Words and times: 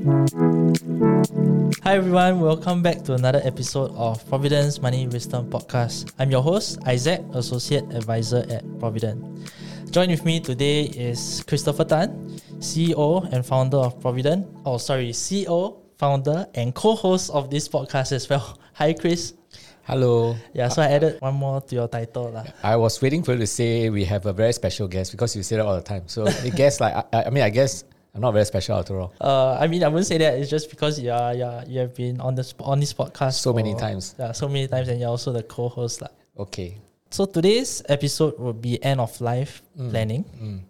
Hi 0.00 1.96
everyone, 2.00 2.40
welcome 2.40 2.80
back 2.80 3.04
to 3.04 3.12
another 3.12 3.42
episode 3.44 3.92
of 3.92 4.26
Providend's 4.30 4.80
Money 4.80 5.06
Wisdom 5.06 5.50
Podcast. 5.50 6.10
I'm 6.18 6.30
your 6.30 6.40
host, 6.40 6.78
Isaac, 6.86 7.20
Associate 7.34 7.84
Advisor 7.92 8.46
at 8.48 8.64
Providend. 8.80 9.20
Join 9.90 10.08
with 10.08 10.24
me 10.24 10.40
today 10.40 10.84
is 10.84 11.44
Christopher 11.46 11.84
Tan, 11.84 12.40
CEO 12.64 13.30
and 13.30 13.44
founder 13.44 13.76
of 13.76 14.00
Providend. 14.00 14.48
Oh, 14.64 14.78
sorry, 14.78 15.10
CEO, 15.10 15.76
founder, 15.98 16.46
and 16.54 16.74
co-host 16.74 17.28
of 17.32 17.50
this 17.50 17.68
podcast 17.68 18.12
as 18.12 18.26
well. 18.26 18.58
Hi, 18.80 18.94
Chris. 18.94 19.34
Hello. 19.82 20.34
Yeah, 20.54 20.68
so 20.68 20.80
I 20.80 20.86
added 20.86 21.20
one 21.20 21.34
more 21.34 21.60
to 21.60 21.74
your 21.74 21.88
title. 21.88 22.30
lah. 22.30 22.44
I 22.62 22.76
was 22.76 23.02
waiting 23.02 23.22
for 23.22 23.32
you 23.32 23.38
to 23.40 23.46
say 23.46 23.90
we 23.90 24.06
have 24.06 24.24
a 24.24 24.32
very 24.32 24.54
special 24.54 24.88
guest 24.88 25.12
because 25.12 25.36
you 25.36 25.42
say 25.42 25.56
that 25.56 25.66
all 25.66 25.76
the 25.76 25.82
time. 25.84 26.04
So 26.08 26.24
the 26.24 26.50
guest, 26.50 26.80
like, 26.80 26.96
I, 27.12 27.24
I 27.24 27.28
mean, 27.28 27.44
I 27.44 27.50
guess 27.50 27.84
I'm 28.14 28.20
not 28.20 28.32
very 28.32 28.44
special 28.44 28.78
after 28.78 28.98
all. 29.00 29.14
Uh, 29.20 29.56
I 29.60 29.66
mean, 29.68 29.84
I 29.84 29.88
wouldn't 29.88 30.06
say 30.06 30.18
that. 30.18 30.34
It's 30.34 30.50
just 30.50 30.68
because 30.70 30.98
you 30.98 31.12
are, 31.12 31.34
you, 31.34 31.44
are, 31.44 31.64
you 31.66 31.80
have 31.80 31.94
been 31.94 32.20
on 32.20 32.34
this 32.34 32.54
on 32.58 32.80
this 32.80 32.92
podcast 32.92 33.34
So 33.34 33.52
many 33.52 33.74
times. 33.74 34.14
Yeah, 34.18 34.32
so 34.32 34.48
many 34.48 34.66
times, 34.66 34.88
and 34.88 34.98
you're 35.00 35.10
also 35.10 35.32
the 35.32 35.42
co-host. 35.42 36.02
Okay. 36.36 36.78
So 37.10 37.26
today's 37.26 37.82
episode 37.88 38.38
will 38.38 38.52
be 38.52 38.82
end 38.82 39.00
of 39.00 39.20
life 39.20 39.62
planning. 39.76 40.24
Mm. 40.40 40.60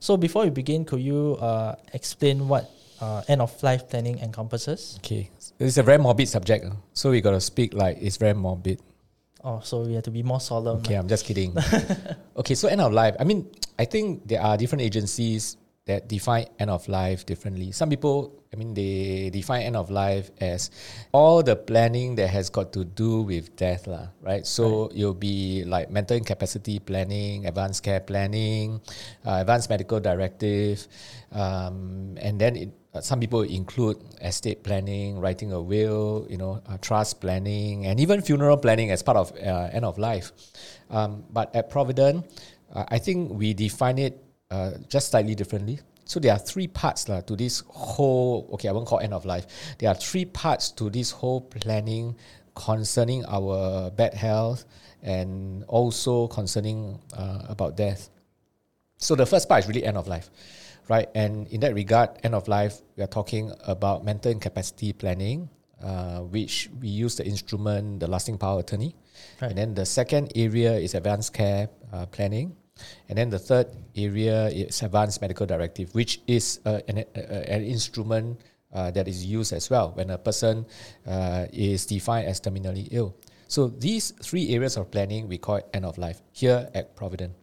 So 0.00 0.16
before 0.16 0.44
we 0.44 0.50
begin, 0.50 0.84
could 0.84 1.00
you 1.00 1.36
uh, 1.40 1.76
explain 1.92 2.48
what 2.48 2.70
uh, 3.00 3.22
end 3.28 3.42
of 3.42 3.52
life 3.62 3.88
planning 3.88 4.18
encompasses? 4.18 4.96
Okay. 4.98 5.30
It's 5.58 5.76
a 5.76 5.82
very 5.82 5.98
morbid 5.98 6.28
subject. 6.28 6.64
So 6.94 7.10
we 7.10 7.20
got 7.20 7.32
to 7.32 7.40
speak 7.40 7.74
like 7.74 7.98
it's 8.00 8.16
very 8.16 8.32
morbid. 8.32 8.80
Oh, 9.44 9.60
so 9.60 9.80
we 9.80 9.94
have 9.94 10.04
to 10.04 10.10
be 10.10 10.22
more 10.22 10.40
solemn. 10.40 10.78
Okay, 10.78 10.94
I'm 10.94 11.08
just 11.08 11.24
kidding. 11.24 11.56
okay, 12.36 12.54
so 12.54 12.68
end 12.68 12.80
of 12.80 12.92
life. 12.92 13.16
I 13.18 13.24
mean, 13.24 13.48
I 13.78 13.84
think 13.84 14.28
there 14.28 14.42
are 14.42 14.56
different 14.56 14.82
agencies 14.82 15.56
that 15.90 16.06
define 16.06 16.46
end 16.62 16.70
of 16.70 16.86
life 16.86 17.26
differently. 17.26 17.74
Some 17.74 17.90
people, 17.90 18.30
I 18.54 18.56
mean, 18.56 18.74
they 18.74 19.30
define 19.34 19.66
end 19.66 19.74
of 19.74 19.90
life 19.90 20.30
as 20.38 20.70
all 21.10 21.42
the 21.42 21.58
planning 21.58 22.14
that 22.14 22.30
has 22.30 22.46
got 22.48 22.72
to 22.78 22.86
do 22.86 23.26
with 23.26 23.58
death, 23.58 23.90
lah, 23.90 24.14
right? 24.22 24.46
So 24.46 24.88
you'll 24.94 25.18
be 25.18 25.66
like 25.66 25.90
mental 25.90 26.16
incapacity 26.16 26.78
planning, 26.78 27.46
advanced 27.50 27.82
care 27.82 27.98
planning, 27.98 28.80
uh, 29.26 29.42
advanced 29.42 29.66
medical 29.66 29.98
directive, 29.98 30.86
um, 31.34 32.14
and 32.22 32.38
then 32.38 32.54
it, 32.54 32.70
uh, 32.94 33.02
some 33.02 33.18
people 33.18 33.42
include 33.42 33.98
estate 34.22 34.62
planning, 34.62 35.18
writing 35.18 35.50
a 35.50 35.60
will, 35.60 36.26
you 36.30 36.38
know, 36.38 36.62
uh, 36.70 36.78
trust 36.78 37.20
planning, 37.20 37.86
and 37.86 37.98
even 37.98 38.22
funeral 38.22 38.56
planning 38.56 38.90
as 38.94 39.02
part 39.02 39.18
of 39.18 39.34
uh, 39.42 39.74
end 39.74 39.84
of 39.84 39.98
life. 39.98 40.30
Um, 40.90 41.26
but 41.30 41.54
at 41.54 41.70
Providend, 41.70 42.30
uh, 42.70 42.86
I 42.86 42.98
think 42.98 43.34
we 43.34 43.54
define 43.54 43.98
it 43.98 44.29
uh, 44.50 44.72
just 44.88 45.10
slightly 45.10 45.34
differently. 45.34 45.80
So 46.04 46.18
there 46.18 46.32
are 46.32 46.38
three 46.38 46.66
parts 46.66 47.08
lah, 47.08 47.20
to 47.22 47.36
this 47.36 47.62
whole. 47.68 48.48
Okay, 48.54 48.68
I 48.68 48.72
won't 48.72 48.86
call 48.86 48.98
end 48.98 49.14
of 49.14 49.24
life. 49.24 49.46
There 49.78 49.88
are 49.88 49.94
three 49.94 50.24
parts 50.24 50.70
to 50.72 50.90
this 50.90 51.10
whole 51.12 51.40
planning 51.40 52.16
concerning 52.54 53.24
our 53.26 53.90
bad 53.90 54.14
health 54.14 54.64
and 55.02 55.64
also 55.64 56.26
concerning 56.28 56.98
uh, 57.16 57.46
about 57.48 57.76
death. 57.76 58.10
So 58.98 59.14
the 59.14 59.24
first 59.24 59.48
part 59.48 59.62
is 59.62 59.68
really 59.68 59.84
end 59.84 59.96
of 59.96 60.08
life, 60.08 60.30
right? 60.88 61.08
And 61.14 61.46
in 61.48 61.60
that 61.60 61.74
regard, 61.74 62.10
end 62.22 62.34
of 62.34 62.48
life, 62.48 62.82
we 62.96 63.02
are 63.02 63.08
talking 63.08 63.52
about 63.64 64.04
mental 64.04 64.30
incapacity 64.30 64.92
planning, 64.92 65.48
uh, 65.82 66.20
which 66.20 66.68
we 66.80 66.88
use 66.88 67.16
the 67.16 67.24
instrument, 67.24 68.00
the 68.00 68.06
lasting 68.06 68.36
power 68.36 68.60
attorney. 68.60 68.94
Right. 69.40 69.48
And 69.48 69.58
then 69.58 69.74
the 69.74 69.86
second 69.86 70.32
area 70.34 70.74
is 70.74 70.94
advanced 70.94 71.32
care 71.32 71.68
uh, 71.92 72.06
planning. 72.06 72.56
And 73.08 73.18
then 73.18 73.30
the 73.30 73.38
third 73.38 73.68
area 73.96 74.48
is 74.48 74.82
advanced 74.82 75.20
medical 75.20 75.46
directive, 75.46 75.94
which 75.94 76.20
is 76.26 76.60
uh, 76.64 76.80
an, 76.88 76.98
uh, 76.98 77.20
an 77.20 77.64
instrument 77.64 78.40
uh, 78.72 78.90
that 78.92 79.08
is 79.08 79.26
used 79.26 79.52
as 79.52 79.68
well 79.70 79.92
when 79.94 80.10
a 80.10 80.18
person 80.18 80.66
uh, 81.06 81.46
is 81.52 81.86
defined 81.86 82.28
as 82.28 82.40
terminally 82.40 82.88
ill. 82.90 83.16
So 83.48 83.66
these 83.66 84.12
three 84.22 84.54
areas 84.54 84.76
of 84.76 84.90
planning 84.90 85.26
we 85.26 85.38
call 85.38 85.60
end 85.74 85.84
of 85.84 85.98
life 85.98 86.22
here 86.30 86.68
at 86.72 86.94
Providend, 86.94 87.34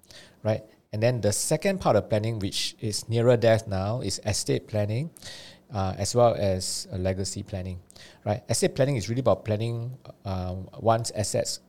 right? 0.44 0.64
And 0.94 1.04
then 1.04 1.20
the 1.20 1.34
second 1.34 1.82
part 1.82 1.98
of 1.98 2.10
planning, 2.10 2.40
which 2.40 2.76
is 2.80 3.10
nearer 3.10 3.36
death 3.36 3.68
now, 3.68 4.00
is 4.00 4.22
estate 4.26 4.68
planning, 4.68 5.10
uh, 5.74 5.96
as 5.98 6.16
well 6.16 6.34
as 6.40 6.88
uh, 6.94 6.98
legacy 6.98 7.44
planning, 7.44 7.80
right? 8.26 8.42
Estate 8.48 8.74
planning 8.74 8.96
is 8.96 9.10
really 9.10 9.20
about 9.20 9.44
planning 9.44 9.98
um, 10.24 10.70
one's 10.80 11.12
assets 11.12 11.60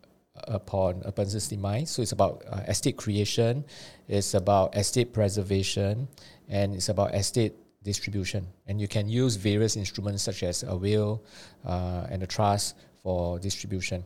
upon 0.48 1.02
a 1.04 1.12
person's 1.12 1.48
demise. 1.48 1.90
So 1.90 2.02
it's 2.02 2.12
about 2.12 2.44
uh, 2.50 2.60
estate 2.68 2.96
creation, 2.96 3.64
it's 4.08 4.34
about 4.34 4.76
estate 4.76 5.12
preservation, 5.12 6.08
and 6.48 6.74
it's 6.74 6.88
about 6.88 7.14
estate 7.14 7.54
distribution. 7.82 8.46
And 8.66 8.80
you 8.80 8.88
can 8.88 9.08
use 9.08 9.36
various 9.36 9.76
instruments 9.76 10.22
such 10.22 10.42
as 10.42 10.62
a 10.62 10.76
will 10.76 11.22
uh, 11.64 12.06
and 12.10 12.22
a 12.22 12.26
trust 12.26 12.76
for 13.02 13.38
distribution. 13.38 14.04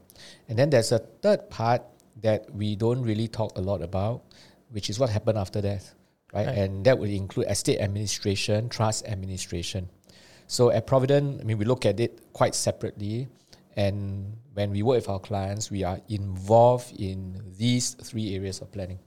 And 0.49 0.59
then 0.59 0.71
there's 0.71 0.93
a 0.93 0.99
third 0.99 1.51
part 1.51 1.83
that 2.21 2.53
we 2.55 2.77
don't 2.77 3.03
really 3.03 3.29
talk 3.29 3.57
a 3.57 3.61
lot 3.61 3.83
about, 3.83 4.23
which 4.71 4.91
is 4.91 4.99
what 4.99 5.11
happened 5.11 5.39
after 5.39 5.61
death, 5.61 5.95
right? 6.33 6.47
Right. 6.47 6.59
And 6.59 6.85
that 6.85 6.99
would 6.99 7.11
include 7.11 7.47
estate 7.49 7.81
administration, 7.81 8.69
trust 8.69 9.07
administration. 9.07 9.89
So 10.47 10.71
at 10.71 10.87
Providend, 10.87 11.41
I 11.41 11.45
mean, 11.45 11.59
we 11.59 11.65
look 11.65 11.87
at 11.87 11.99
it 11.99 12.21
quite 12.33 12.55
separately. 12.55 13.29
And 13.77 14.37
when 14.55 14.71
we 14.71 14.83
work 14.83 14.97
with 14.97 15.09
our 15.09 15.19
clients, 15.21 15.71
we 15.71 15.85
are 15.85 16.01
involved 16.09 16.93
in 17.01 17.41
these 17.57 17.95
three 17.95 18.35
areas 18.35 18.61
of 18.61 18.71
planning. 18.73 18.99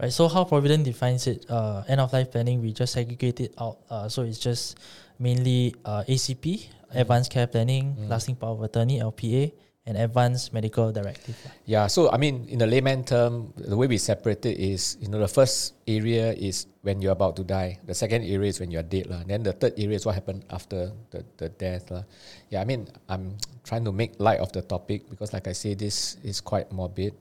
Right. 0.00 0.12
So 0.12 0.26
how 0.26 0.44
Provident 0.44 0.84
defines 0.84 1.26
it, 1.26 1.46
uh, 1.48 1.84
end 1.86 2.00
of 2.00 2.12
life 2.12 2.32
planning, 2.32 2.60
we 2.60 2.72
just 2.72 2.94
segregate 2.94 3.40
it 3.40 3.54
out. 3.60 3.78
Uh, 3.88 4.08
so 4.08 4.22
it's 4.22 4.40
just 4.40 4.78
mainly 5.18 5.74
uh, 5.84 6.02
ACP, 6.08 6.66
advanced 6.90 7.30
care 7.30 7.46
planning, 7.46 7.94
lasting 8.08 8.34
power 8.36 8.52
of 8.52 8.62
attorney 8.62 8.98
(LPA), 8.98 9.52
and 9.86 9.98
advanced 9.98 10.52
medical 10.52 10.90
directive. 10.92 11.36
Yeah, 11.66 11.88
so 11.88 12.10
I 12.10 12.16
mean, 12.16 12.48
in 12.48 12.58
the 12.58 12.66
layman 12.66 13.04
term, 13.04 13.52
the 13.56 13.76
way 13.76 13.86
we 13.86 13.98
separate 13.98 14.44
it 14.46 14.56
is, 14.56 14.96
you 15.00 15.08
know, 15.08 15.18
the 15.18 15.28
first 15.28 15.74
area 15.86 16.32
is 16.32 16.66
when 16.80 17.02
you're 17.02 17.12
about 17.12 17.36
to 17.36 17.44
die. 17.44 17.78
The 17.84 17.94
second 17.94 18.24
area 18.24 18.48
is 18.48 18.60
when 18.60 18.70
you're 18.70 18.82
dead. 18.82 19.08
lah. 19.08 19.22
Then 19.26 19.42
the 19.42 19.52
third 19.52 19.74
area 19.76 19.96
is 19.96 20.06
what 20.06 20.14
happened 20.14 20.44
after 20.48 20.90
the, 21.10 21.24
the 21.36 21.48
death. 21.50 21.90
lah. 21.90 22.04
Yeah, 22.48 22.62
I 22.62 22.64
mean, 22.64 22.88
I'm 23.08 23.36
trying 23.62 23.84
to 23.84 23.92
make 23.92 24.16
light 24.18 24.40
of 24.40 24.52
the 24.52 24.62
topic 24.62 25.08
because, 25.10 25.32
like 25.32 25.48
I 25.48 25.52
say, 25.52 25.74
this 25.74 26.16
is 26.24 26.40
quite 26.40 26.72
morbid. 26.72 27.12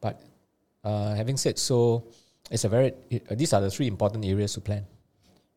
But 0.00 0.22
uh, 0.84 1.14
having 1.14 1.36
said 1.36 1.58
so, 1.58 2.06
it's 2.50 2.62
a 2.62 2.68
very, 2.68 2.94
it, 3.10 3.26
these 3.36 3.52
are 3.52 3.60
the 3.60 3.70
three 3.70 3.88
important 3.88 4.24
areas 4.24 4.54
to 4.54 4.60
plan. 4.60 4.86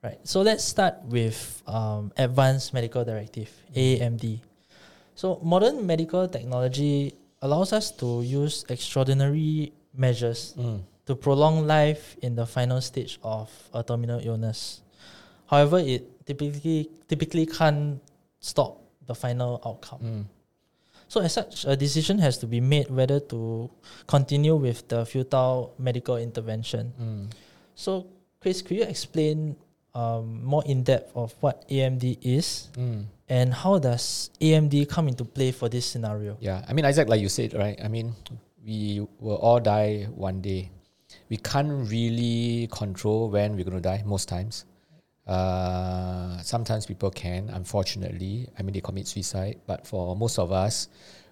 Right. 0.02 0.18
So 0.24 0.42
let's 0.42 0.64
start 0.64 1.04
with 1.04 1.62
um, 1.68 2.14
advanced 2.18 2.74
medical 2.74 3.04
directive 3.04 3.52
(AMD). 3.76 4.49
So 5.20 5.36
modern 5.44 5.84
medical 5.84 6.32
technology 6.32 7.12
allows 7.44 7.76
us 7.76 7.92
to 8.00 8.24
use 8.24 8.64
extraordinary 8.72 9.76
measures 9.92 10.56
mm. 10.56 10.80
to 11.08 11.12
prolong 11.12 11.68
life 11.68 12.16
in 12.24 12.40
the 12.40 12.48
final 12.48 12.80
stage 12.80 13.20
of 13.20 13.52
a 13.76 13.84
terminal 13.84 14.24
illness. 14.24 14.80
However, 15.52 15.84
it 15.84 16.08
typically 16.24 16.88
typically 17.12 17.44
can't 17.52 18.00
stop 18.40 18.80
the 19.12 19.14
final 19.14 19.60
outcome. 19.68 20.00
Mm. 20.00 20.24
So 21.12 21.20
as 21.20 21.36
such, 21.36 21.68
a 21.68 21.76
decision 21.76 22.24
has 22.24 22.40
to 22.40 22.48
be 22.48 22.64
made 22.64 22.88
whether 22.88 23.20
to 23.36 23.68
continue 24.08 24.56
with 24.56 24.88
the 24.88 25.04
futile 25.04 25.76
medical 25.76 26.16
intervention. 26.16 26.96
Mm. 26.96 27.24
So, 27.76 28.08
Chris, 28.40 28.64
could 28.64 28.78
you 28.78 28.88
explain 28.88 29.60
um, 29.94 30.44
more 30.44 30.64
in 30.66 30.84
depth 30.84 31.12
of 31.16 31.34
what 31.40 31.68
AMD 31.70 32.20
is 32.22 32.70
and 33.30 33.54
how 33.54 33.78
does 33.78 34.32
AMD 34.42 34.90
come 34.90 35.08
into 35.08 35.24
play 35.24 35.52
for 35.52 35.70
this 35.70 35.86
scenario? 35.86 36.38
Yeah, 36.40 36.66
I 36.68 36.74
mean, 36.74 36.86
Isaac, 36.86 37.08
like 37.08 37.22
you 37.22 37.30
said, 37.30 37.54
right? 37.54 37.80
I 37.84 37.88
mean, 37.88 38.16
we 38.66 39.06
will 39.20 39.38
all 39.38 39.60
die 39.60 40.08
one 40.16 40.42
day. 40.42 40.72
We 41.30 41.38
can't 41.38 41.90
really 41.90 42.68
control 42.72 43.30
when 43.30 43.56
we're 43.56 43.64
going 43.64 43.78
to 43.78 43.82
die 43.82 44.04
most 44.06 44.28
times. 44.28 44.66
Uh, 45.28 46.42
sometimes 46.42 46.88
people 46.88 47.12
can, 47.12 47.50
unfortunately. 47.50 48.48
I 48.58 48.64
mean, 48.64 48.74
they 48.74 48.82
commit 48.82 49.08
suicide, 49.08 49.60
but 49.68 49.86
for 49.86 50.16
most 50.16 50.40
of 50.40 50.52
us, 50.52 50.90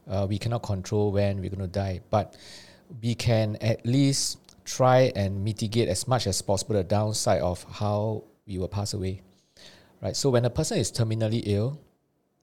uh, 0.07 0.27
we 0.29 0.37
cannot 0.37 0.61
control 0.61 1.11
when 1.11 1.41
we're 1.41 1.49
going 1.49 1.61
to 1.61 1.67
die. 1.67 2.01
But 2.11 2.37
we 3.01 3.15
can 3.15 3.57
at 3.59 3.85
least 3.85 4.37
try 4.65 5.11
and 5.15 5.43
mitigate 5.43 5.89
as 5.89 6.07
much 6.07 6.27
as 6.27 6.41
possible 6.43 6.75
the 6.75 6.83
downside 6.83 7.41
of 7.41 7.63
how 7.63 8.23
we 8.47 8.57
will 8.57 8.67
pass 8.67 8.93
away. 8.93 9.21
Right? 10.01 10.15
So, 10.15 10.29
when 10.29 10.45
a 10.45 10.49
person 10.49 10.77
is 10.77 10.91
terminally 10.91 11.43
ill, 11.45 11.79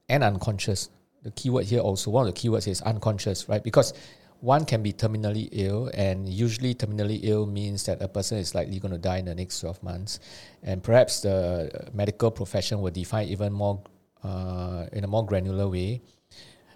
and 0.09 0.23
unconscious. 0.23 0.89
The 1.23 1.31
keyword 1.31 1.65
here 1.65 1.79
also, 1.79 2.11
one 2.11 2.27
of 2.27 2.33
the 2.33 2.39
keywords 2.39 2.67
is 2.67 2.81
unconscious, 2.81 3.49
right? 3.49 3.63
Because 3.63 3.93
one 4.41 4.65
can 4.65 4.83
be 4.83 4.93
terminally 4.93 5.49
ill, 5.51 5.89
and 5.93 6.29
usually 6.29 6.75
terminally 6.75 7.19
ill 7.23 7.47
means 7.47 7.85
that 7.85 8.01
a 8.01 8.07
person 8.07 8.37
is 8.37 8.53
likely 8.53 8.79
going 8.79 8.91
to 8.91 8.99
die 8.99 9.17
in 9.17 9.25
the 9.25 9.33
next 9.33 9.59
12 9.59 9.81
months. 9.81 10.19
And 10.61 10.83
perhaps 10.83 11.21
the 11.21 11.89
medical 11.93 12.29
profession 12.29 12.81
will 12.81 12.91
define 12.91 13.27
even 13.29 13.53
more 13.53 13.81
uh, 14.23 14.85
in 14.91 15.03
a 15.03 15.07
more 15.07 15.25
granular 15.25 15.67
way. 15.67 16.01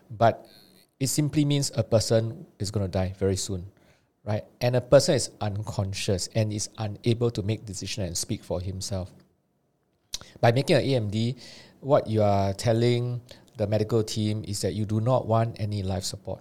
But 0.10 0.48
it 1.00 1.08
simply 1.08 1.46
means 1.46 1.72
a 1.76 1.84
person 1.84 2.48
is 2.58 2.72
going 2.72 2.86
to 2.86 2.92
die 2.92 3.14
very 3.20 3.36
soon, 3.36 3.66
right? 4.30 4.46
And 4.62 4.76
a 4.76 4.82
person 4.82 5.16
is 5.16 5.32
unconscious 5.42 6.30
and 6.36 6.54
is 6.54 6.70
unable 6.78 7.32
to 7.32 7.42
make 7.42 7.66
decision 7.66 8.04
and 8.06 8.16
speak 8.16 8.44
for 8.44 8.62
himself. 8.62 9.10
by 10.40 10.52
making 10.52 10.76
an 10.78 10.84
AMD, 10.84 11.36
what 11.82 12.08
you 12.08 12.22
are 12.22 12.54
telling 12.54 13.20
the 13.58 13.66
medical 13.66 14.04
team 14.04 14.44
is 14.48 14.62
that 14.62 14.74
you 14.74 14.86
do 14.86 15.02
not 15.02 15.26
want 15.26 15.60
any 15.60 15.82
life 15.82 16.04
support. 16.04 16.40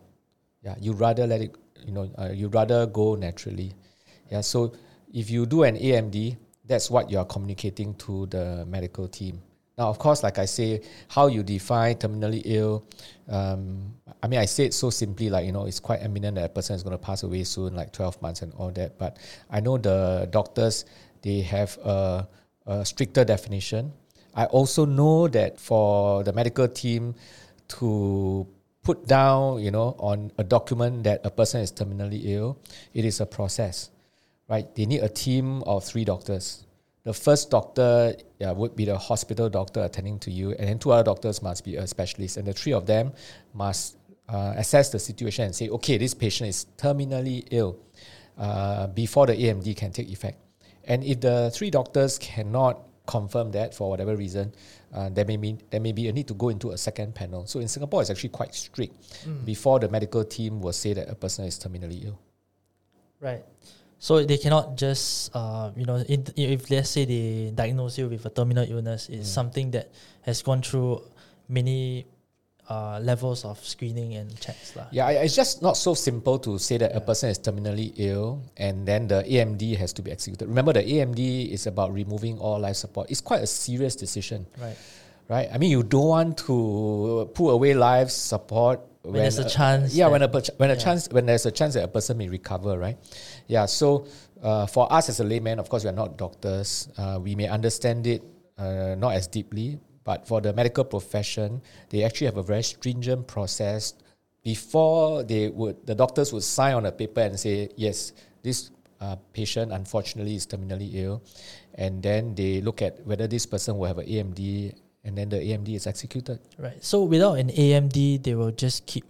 Yeah, 0.62 0.74
you 0.78 0.92
rather 0.92 1.26
let 1.26 1.40
it, 1.40 1.56
you 1.86 1.92
know, 1.92 2.10
uh, 2.18 2.30
you 2.30 2.48
rather 2.48 2.86
go 2.86 3.14
naturally. 3.14 3.72
Yeah, 4.30 4.42
so 4.42 4.74
if 5.14 5.30
you 5.30 5.46
do 5.46 5.62
an 5.62 5.76
AMD, 5.76 6.36
that's 6.66 6.90
what 6.90 7.10
you 7.10 7.18
are 7.18 7.24
communicating 7.24 7.94
to 8.06 8.26
the 8.26 8.66
medical 8.66 9.08
team. 9.08 9.40
Now, 9.78 9.88
of 9.88 9.98
course, 10.00 10.24
like 10.24 10.38
I 10.38 10.44
say, 10.44 10.82
how 11.06 11.28
you 11.28 11.44
define 11.44 11.94
terminally 11.94 12.42
ill, 12.44 12.84
um, 13.28 13.94
I 14.20 14.26
mean, 14.26 14.40
I 14.40 14.44
say 14.44 14.64
it 14.64 14.74
so 14.74 14.90
simply, 14.90 15.30
like, 15.30 15.46
you 15.46 15.52
know, 15.52 15.66
it's 15.66 15.78
quite 15.78 16.02
eminent 16.02 16.34
that 16.34 16.46
a 16.46 16.48
person 16.48 16.74
is 16.74 16.82
going 16.82 16.98
to 16.98 17.02
pass 17.02 17.22
away 17.22 17.44
soon, 17.44 17.76
like 17.76 17.92
12 17.92 18.20
months 18.20 18.42
and 18.42 18.52
all 18.54 18.72
that. 18.72 18.98
But 18.98 19.18
I 19.48 19.60
know 19.60 19.78
the 19.78 20.26
doctors, 20.32 20.84
they 21.22 21.42
have 21.42 21.78
a, 21.84 22.26
a 22.66 22.84
stricter 22.84 23.24
definition. 23.24 23.92
I 24.34 24.46
also 24.46 24.84
know 24.84 25.28
that 25.28 25.60
for 25.60 26.24
the 26.24 26.32
medical 26.32 26.66
team 26.66 27.14
to 27.68 28.48
put 28.82 29.06
down, 29.06 29.62
you 29.62 29.70
know, 29.70 29.94
on 30.00 30.32
a 30.38 30.44
document 30.44 31.04
that 31.04 31.20
a 31.22 31.30
person 31.30 31.60
is 31.60 31.70
terminally 31.70 32.22
ill, 32.24 32.58
it 32.94 33.04
is 33.04 33.20
a 33.20 33.26
process, 33.26 33.90
right? 34.48 34.74
They 34.74 34.86
need 34.86 35.02
a 35.04 35.08
team 35.08 35.62
of 35.62 35.84
three 35.84 36.04
doctors 36.04 36.64
the 37.08 37.14
first 37.14 37.50
doctor 37.50 38.14
yeah, 38.38 38.52
would 38.52 38.76
be 38.76 38.84
the 38.84 38.98
hospital 38.98 39.48
doctor 39.48 39.80
attending 39.82 40.18
to 40.18 40.30
you, 40.30 40.50
and 40.50 40.68
then 40.68 40.78
two 40.78 40.92
other 40.92 41.04
doctors 41.04 41.40
must 41.40 41.64
be 41.64 41.76
a 41.76 41.86
specialist, 41.86 42.36
and 42.36 42.46
the 42.46 42.52
three 42.52 42.74
of 42.74 42.84
them 42.84 43.14
must 43.54 43.96
uh, 44.28 44.52
assess 44.58 44.90
the 44.90 44.98
situation 44.98 45.46
and 45.46 45.54
say, 45.56 45.70
okay, 45.70 45.96
this 45.96 46.12
patient 46.12 46.50
is 46.50 46.66
terminally 46.76 47.48
ill 47.50 47.78
uh, 48.36 48.88
before 48.88 49.24
the 49.26 49.32
AMD 49.32 49.74
can 49.74 49.90
take 49.90 50.10
effect. 50.10 50.38
And 50.84 51.02
if 51.02 51.18
the 51.22 51.50
three 51.54 51.70
doctors 51.70 52.18
cannot 52.18 52.82
confirm 53.06 53.52
that 53.52 53.74
for 53.74 53.88
whatever 53.88 54.14
reason, 54.14 54.52
uh, 54.92 55.08
there 55.08 55.24
may 55.24 55.38
be 55.38 55.56
there 55.70 55.80
may 55.80 55.92
be 55.92 56.08
a 56.08 56.12
need 56.12 56.28
to 56.28 56.34
go 56.34 56.50
into 56.50 56.72
a 56.72 56.76
second 56.76 57.14
panel. 57.14 57.46
So 57.46 57.58
in 57.60 57.68
Singapore, 57.68 58.02
it's 58.02 58.10
actually 58.10 58.36
quite 58.40 58.54
strict. 58.54 58.94
Mm. 59.24 59.46
Before 59.46 59.80
the 59.80 59.88
medical 59.88 60.24
team 60.24 60.60
will 60.60 60.74
say 60.74 60.92
that 60.92 61.08
a 61.08 61.14
person 61.14 61.46
is 61.46 61.58
terminally 61.58 62.04
ill. 62.04 62.18
Right. 63.18 63.44
So 63.98 64.22
they 64.24 64.38
cannot 64.38 64.76
just, 64.76 65.34
uh, 65.34 65.70
you 65.76 65.84
know, 65.84 65.96
in, 65.96 66.24
if 66.36 66.70
let's 66.70 66.90
say 66.90 67.04
they 67.04 67.50
diagnose 67.54 67.98
you 67.98 68.08
with 68.08 68.24
a 68.26 68.30
terminal 68.30 68.64
illness, 68.68 69.08
it's 69.08 69.28
mm. 69.28 69.34
something 69.34 69.70
that 69.72 69.90
has 70.22 70.42
gone 70.42 70.62
through 70.62 71.02
many 71.48 72.06
uh, 72.68 73.00
levels 73.02 73.44
of 73.44 73.58
screening 73.64 74.14
and 74.14 74.28
checks. 74.40 74.76
La. 74.76 74.86
Yeah, 74.92 75.10
it's 75.10 75.34
just 75.34 75.62
not 75.62 75.76
so 75.76 75.94
simple 75.94 76.38
to 76.40 76.58
say 76.58 76.78
that 76.78 76.92
yeah. 76.92 76.98
a 76.98 77.00
person 77.00 77.30
is 77.30 77.38
terminally 77.38 77.92
ill 77.96 78.42
and 78.56 78.86
then 78.86 79.08
the 79.08 79.24
AMD 79.24 79.76
has 79.78 79.92
to 79.94 80.02
be 80.02 80.12
executed. 80.12 80.46
Remember, 80.46 80.72
the 80.72 80.82
AMD 80.84 81.50
is 81.50 81.66
about 81.66 81.92
removing 81.92 82.38
all 82.38 82.60
life 82.60 82.76
support. 82.76 83.10
It's 83.10 83.20
quite 83.20 83.42
a 83.42 83.46
serious 83.46 83.96
decision. 83.96 84.46
Right. 84.60 84.76
Right. 85.28 85.48
I 85.52 85.58
mean, 85.58 85.70
you 85.70 85.82
don't 85.82 86.08
want 86.08 86.38
to 86.48 87.30
pull 87.34 87.50
away 87.50 87.74
life 87.74 88.10
support 88.10 88.80
when, 89.02 89.14
when 89.14 89.22
there's 89.22 89.38
a, 89.38 89.44
a 89.44 89.48
chance. 89.48 89.94
Yeah, 89.94 90.08
when 90.08 90.22
a 90.22 90.28
when 90.28 90.70
a 90.70 90.74
yeah. 90.74 90.78
chance 90.78 91.08
when 91.10 91.26
there's 91.26 91.46
a 91.46 91.52
chance 91.52 91.74
that 91.74 91.84
a 91.84 91.88
person 91.88 92.18
may 92.18 92.28
recover, 92.28 92.78
right? 92.78 92.98
Yeah. 93.46 93.66
So 93.66 94.06
uh, 94.42 94.66
for 94.66 94.92
us 94.92 95.08
as 95.08 95.20
a 95.20 95.24
layman, 95.24 95.58
of 95.58 95.68
course, 95.68 95.84
we 95.84 95.90
are 95.90 95.94
not 95.94 96.16
doctors. 96.16 96.88
Uh, 96.96 97.18
we 97.22 97.34
may 97.34 97.48
understand 97.48 98.06
it 98.06 98.22
uh, 98.58 98.94
not 98.98 99.14
as 99.14 99.26
deeply, 99.26 99.78
but 100.04 100.26
for 100.26 100.40
the 100.40 100.52
medical 100.52 100.84
profession, 100.84 101.62
they 101.90 102.02
actually 102.02 102.26
have 102.26 102.36
a 102.36 102.42
very 102.42 102.62
stringent 102.62 103.26
process 103.26 103.94
before 104.42 105.22
they 105.22 105.48
would 105.48 105.76
the 105.86 105.94
doctors 105.94 106.32
would 106.32 106.42
sign 106.42 106.74
on 106.74 106.86
a 106.86 106.92
paper 106.92 107.20
and 107.20 107.38
say 107.38 107.68
yes, 107.76 108.12
this 108.42 108.70
uh, 109.00 109.16
patient 109.32 109.72
unfortunately 109.72 110.34
is 110.34 110.46
terminally 110.46 110.90
ill, 110.94 111.22
and 111.74 112.02
then 112.02 112.34
they 112.34 112.60
look 112.60 112.82
at 112.82 113.04
whether 113.06 113.26
this 113.26 113.46
person 113.46 113.78
will 113.78 113.86
have 113.86 113.98
an 113.98 114.06
AMD 114.06 114.74
and 115.08 115.16
then 115.16 115.28
the 115.30 115.40
AMD 115.40 115.74
is 115.74 115.86
executed. 115.86 116.38
Right. 116.58 116.76
So 116.84 117.02
without 117.02 117.40
an 117.40 117.48
AMD, 117.48 118.22
they 118.22 118.34
will 118.34 118.52
just 118.52 118.84
keep 118.84 119.04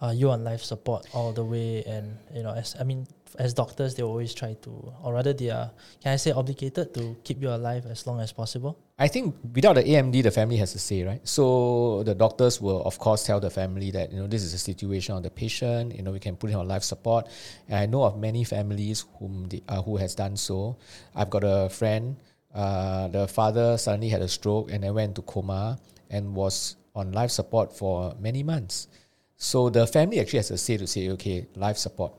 uh, 0.00 0.14
you 0.14 0.30
on 0.30 0.44
life 0.44 0.62
support 0.62 1.06
all 1.12 1.32
the 1.32 1.44
way, 1.44 1.82
and 1.84 2.16
you 2.32 2.42
know, 2.42 2.54
as 2.54 2.76
I 2.78 2.84
mean, 2.84 3.06
as 3.38 3.54
doctors, 3.54 3.94
they 3.94 4.02
always 4.02 4.34
try 4.34 4.54
to, 4.62 4.92
or 5.02 5.14
rather, 5.14 5.32
they 5.32 5.50
are, 5.50 5.70
can 6.02 6.12
I 6.12 6.16
say, 6.16 6.32
obligated 6.32 6.94
to 6.94 7.16
keep 7.24 7.40
you 7.40 7.50
alive 7.50 7.86
as 7.86 8.06
long 8.06 8.20
as 8.20 8.32
possible. 8.32 8.78
I 8.98 9.08
think 9.08 9.34
without 9.54 9.74
the 9.74 9.82
AMD, 9.82 10.22
the 10.22 10.30
family 10.30 10.56
has 10.58 10.72
to 10.72 10.78
say, 10.78 11.02
right? 11.02 11.26
So 11.26 12.02
the 12.04 12.14
doctors 12.14 12.60
will, 12.60 12.82
of 12.84 12.98
course, 12.98 13.24
tell 13.24 13.40
the 13.40 13.50
family 13.50 13.90
that 13.92 14.12
you 14.12 14.20
know 14.20 14.26
this 14.26 14.42
is 14.42 14.54
a 14.54 14.58
situation 14.58 15.16
of 15.16 15.22
the 15.22 15.30
patient. 15.30 15.94
You 15.96 16.02
know, 16.02 16.12
we 16.12 16.20
can 16.20 16.36
put 16.36 16.50
him 16.50 16.60
on 16.60 16.68
life 16.68 16.82
support. 16.82 17.28
And 17.68 17.78
I 17.78 17.86
know 17.86 18.04
of 18.04 18.18
many 18.18 18.44
families 18.44 19.04
whom 19.18 19.48
they, 19.48 19.62
uh, 19.68 19.82
who 19.82 19.96
has 19.96 20.14
done 20.14 20.36
so. 20.36 20.76
I've 21.14 21.30
got 21.30 21.42
a 21.44 21.68
friend 21.68 22.16
uh, 22.54 23.08
the 23.08 23.26
father 23.26 23.78
suddenly 23.78 24.08
had 24.08 24.20
a 24.22 24.28
stroke 24.28 24.70
and 24.70 24.84
then 24.84 24.94
went 24.94 25.16
to 25.16 25.22
coma 25.22 25.78
and 26.10 26.34
was 26.34 26.76
on 26.94 27.12
life 27.12 27.30
support 27.30 27.74
for 27.74 28.14
many 28.20 28.42
months. 28.42 28.88
So 29.36 29.70
the 29.70 29.86
family 29.86 30.20
actually 30.20 30.38
has 30.38 30.50
a 30.50 30.58
say 30.58 30.76
to 30.76 30.86
say, 30.86 31.08
okay, 31.10 31.46
life 31.56 31.78
support, 31.78 32.12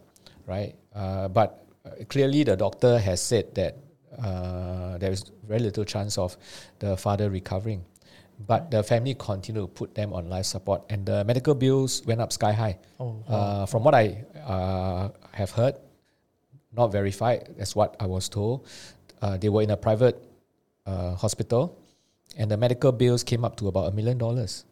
right? 0.48 0.76
Uh, 0.94 1.28
but 1.28 1.66
uh, 1.86 2.04
clearly 2.10 2.44
the 2.44 2.58
doctor 2.58 2.98
has 2.98 3.22
said 3.22 3.54
that 3.56 3.78
uh, 4.22 4.98
there 4.98 5.12
is 5.12 5.24
very 5.48 5.60
little 5.60 5.86
chance 5.86 6.18
of 6.18 6.36
the 6.80 6.98
father 6.98 7.30
recovering. 7.30 7.86
But 8.48 8.72
the 8.72 8.84
family 8.84 9.14
continued 9.14 9.62
to 9.62 9.68
put 9.68 9.94
them 9.94 10.12
on 10.12 10.28
life 10.28 10.46
support, 10.46 10.82
and 10.90 11.06
the 11.06 11.24
medical 11.24 11.54
bills 11.54 12.02
went 12.06 12.20
up 12.20 12.34
sky 12.34 12.52
high. 12.52 12.80
Oh, 13.00 13.24
wow. 13.30 13.36
Uh, 13.36 13.66
from 13.68 13.84
what 13.84 13.94
I 13.94 14.26
uh, 14.46 15.10
have 15.32 15.52
heard, 15.52 15.76
not 16.76 16.92
verified, 16.92 17.54
that's 17.58 17.76
what 17.76 17.96
I 18.00 18.08
was 18.08 18.28
told 18.28 18.68
uh, 19.24 19.38
they 19.38 19.48
were 19.48 19.64
in 19.64 19.72
a 19.72 19.78
private 19.78 20.20
uh, 20.86 21.16
hospital, 21.16 21.80
and 22.38 22.52
the 22.52 22.58
medical 22.58 22.92
bills 22.92 23.24
came 23.24 23.46
up 23.48 23.56
to 23.56 23.70
about 23.72 23.88
a 23.88 23.96
million 23.96 24.18
dollars. 24.18 24.66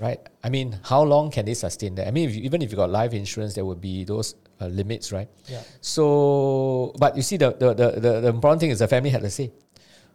Right? 0.00 0.20
I 0.42 0.48
mean, 0.48 0.78
how 0.82 1.02
long 1.02 1.30
can 1.30 1.44
they 1.44 1.52
sustain 1.52 1.96
that? 1.96 2.08
I 2.08 2.10
mean, 2.10 2.28
if 2.28 2.36
you, 2.36 2.42
even 2.44 2.62
if 2.62 2.70
you 2.70 2.76
got 2.76 2.88
life 2.88 3.12
insurance, 3.12 3.52
there 3.54 3.64
would 3.64 3.80
be 3.80 4.04
those 4.04 4.34
uh, 4.60 4.68
limits, 4.68 5.12
right? 5.12 5.28
Yeah. 5.48 5.60
So, 5.80 6.94
but 6.98 7.16
you 7.16 7.22
see, 7.22 7.36
the, 7.36 7.50
the, 7.52 7.74
the, 7.74 7.90
the, 8.00 8.12
the 8.22 8.28
important 8.28 8.60
thing 8.60 8.70
is 8.70 8.78
the 8.78 8.88
family 8.88 9.10
had 9.10 9.22
to 9.22 9.30
say, 9.30 9.52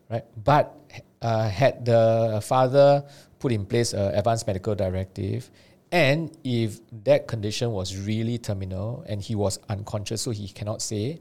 right? 0.09 0.23
But 0.43 0.73
uh, 1.21 1.49
had 1.49 1.85
the 1.85 2.41
father 2.41 3.03
put 3.37 3.51
in 3.51 3.65
place 3.65 3.93
an 3.93 4.15
advanced 4.15 4.47
medical 4.47 4.73
directive, 4.73 5.51
and 5.91 6.31
if 6.43 6.79
that 7.03 7.27
condition 7.27 7.71
was 7.71 7.95
really 7.97 8.37
terminal 8.39 9.03
and 9.07 9.21
he 9.21 9.35
was 9.35 9.59
unconscious, 9.69 10.21
so 10.23 10.31
he 10.31 10.47
cannot 10.47 10.81
say, 10.81 11.19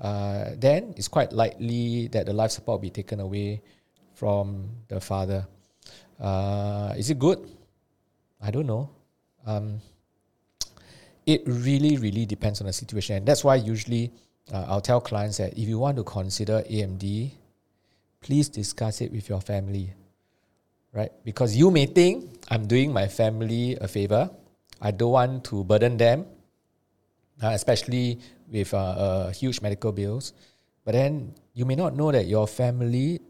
uh, 0.00 0.50
then 0.56 0.94
it's 0.96 1.08
quite 1.08 1.32
likely 1.32 2.08
that 2.08 2.26
the 2.26 2.32
life 2.32 2.50
support 2.50 2.80
will 2.80 2.82
be 2.82 2.90
taken 2.90 3.20
away 3.20 3.62
from 4.14 4.68
the 4.88 5.00
father. 5.00 5.46
Uh, 6.20 6.94
is 6.96 7.10
it 7.10 7.18
good? 7.18 7.50
I 8.40 8.50
don't 8.50 8.66
know. 8.66 8.90
Um, 9.46 9.80
it 11.26 11.42
really, 11.46 11.96
really 11.96 12.26
depends 12.26 12.60
on 12.60 12.66
the 12.66 12.72
situation. 12.72 13.16
And 13.16 13.26
that's 13.26 13.44
why 13.44 13.56
usually 13.56 14.12
uh, 14.52 14.66
I'll 14.68 14.80
tell 14.80 15.00
clients 15.00 15.38
that 15.38 15.52
if 15.52 15.68
you 15.68 15.78
want 15.78 15.96
to 15.96 16.04
consider 16.04 16.62
AMD, 16.68 17.32
please 18.20 18.48
discuss 18.48 19.00
it 19.00 19.12
with 19.12 19.28
your 19.28 19.40
family, 19.40 19.92
right? 20.92 21.12
Because 21.24 21.56
you 21.56 21.70
may 21.70 21.86
think 21.86 22.44
I'm 22.48 22.66
doing 22.66 22.92
my 22.92 23.08
family 23.08 23.76
a 23.80 23.88
favor. 23.88 24.30
I 24.80 24.90
don't 24.90 25.12
want 25.12 25.44
to 25.44 25.64
burden 25.64 25.96
them, 25.96 26.26
uh, 27.42 27.48
especially 27.48 28.18
with 28.50 28.72
uh, 28.74 28.78
uh, 28.78 29.30
huge 29.30 29.60
medical 29.60 29.92
bills. 29.92 30.32
But 30.84 30.92
then 30.92 31.34
you 31.54 31.64
may 31.64 31.74
not 31.74 31.96
know 31.96 32.12
that 32.12 32.26
your 32.26 32.46
family, 32.46 33.20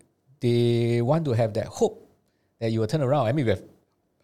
they 0.41 1.01
want 1.03 1.25
to 1.27 1.33
have 1.33 1.55
that 1.55 1.67
hope 1.67 2.11
that 2.59 2.71
you 2.71 2.81
will 2.81 2.87
turn 2.87 3.03
around. 3.03 3.27
I 3.27 3.33
mean, 3.33 3.47
we 3.47 3.51
have 3.51 3.63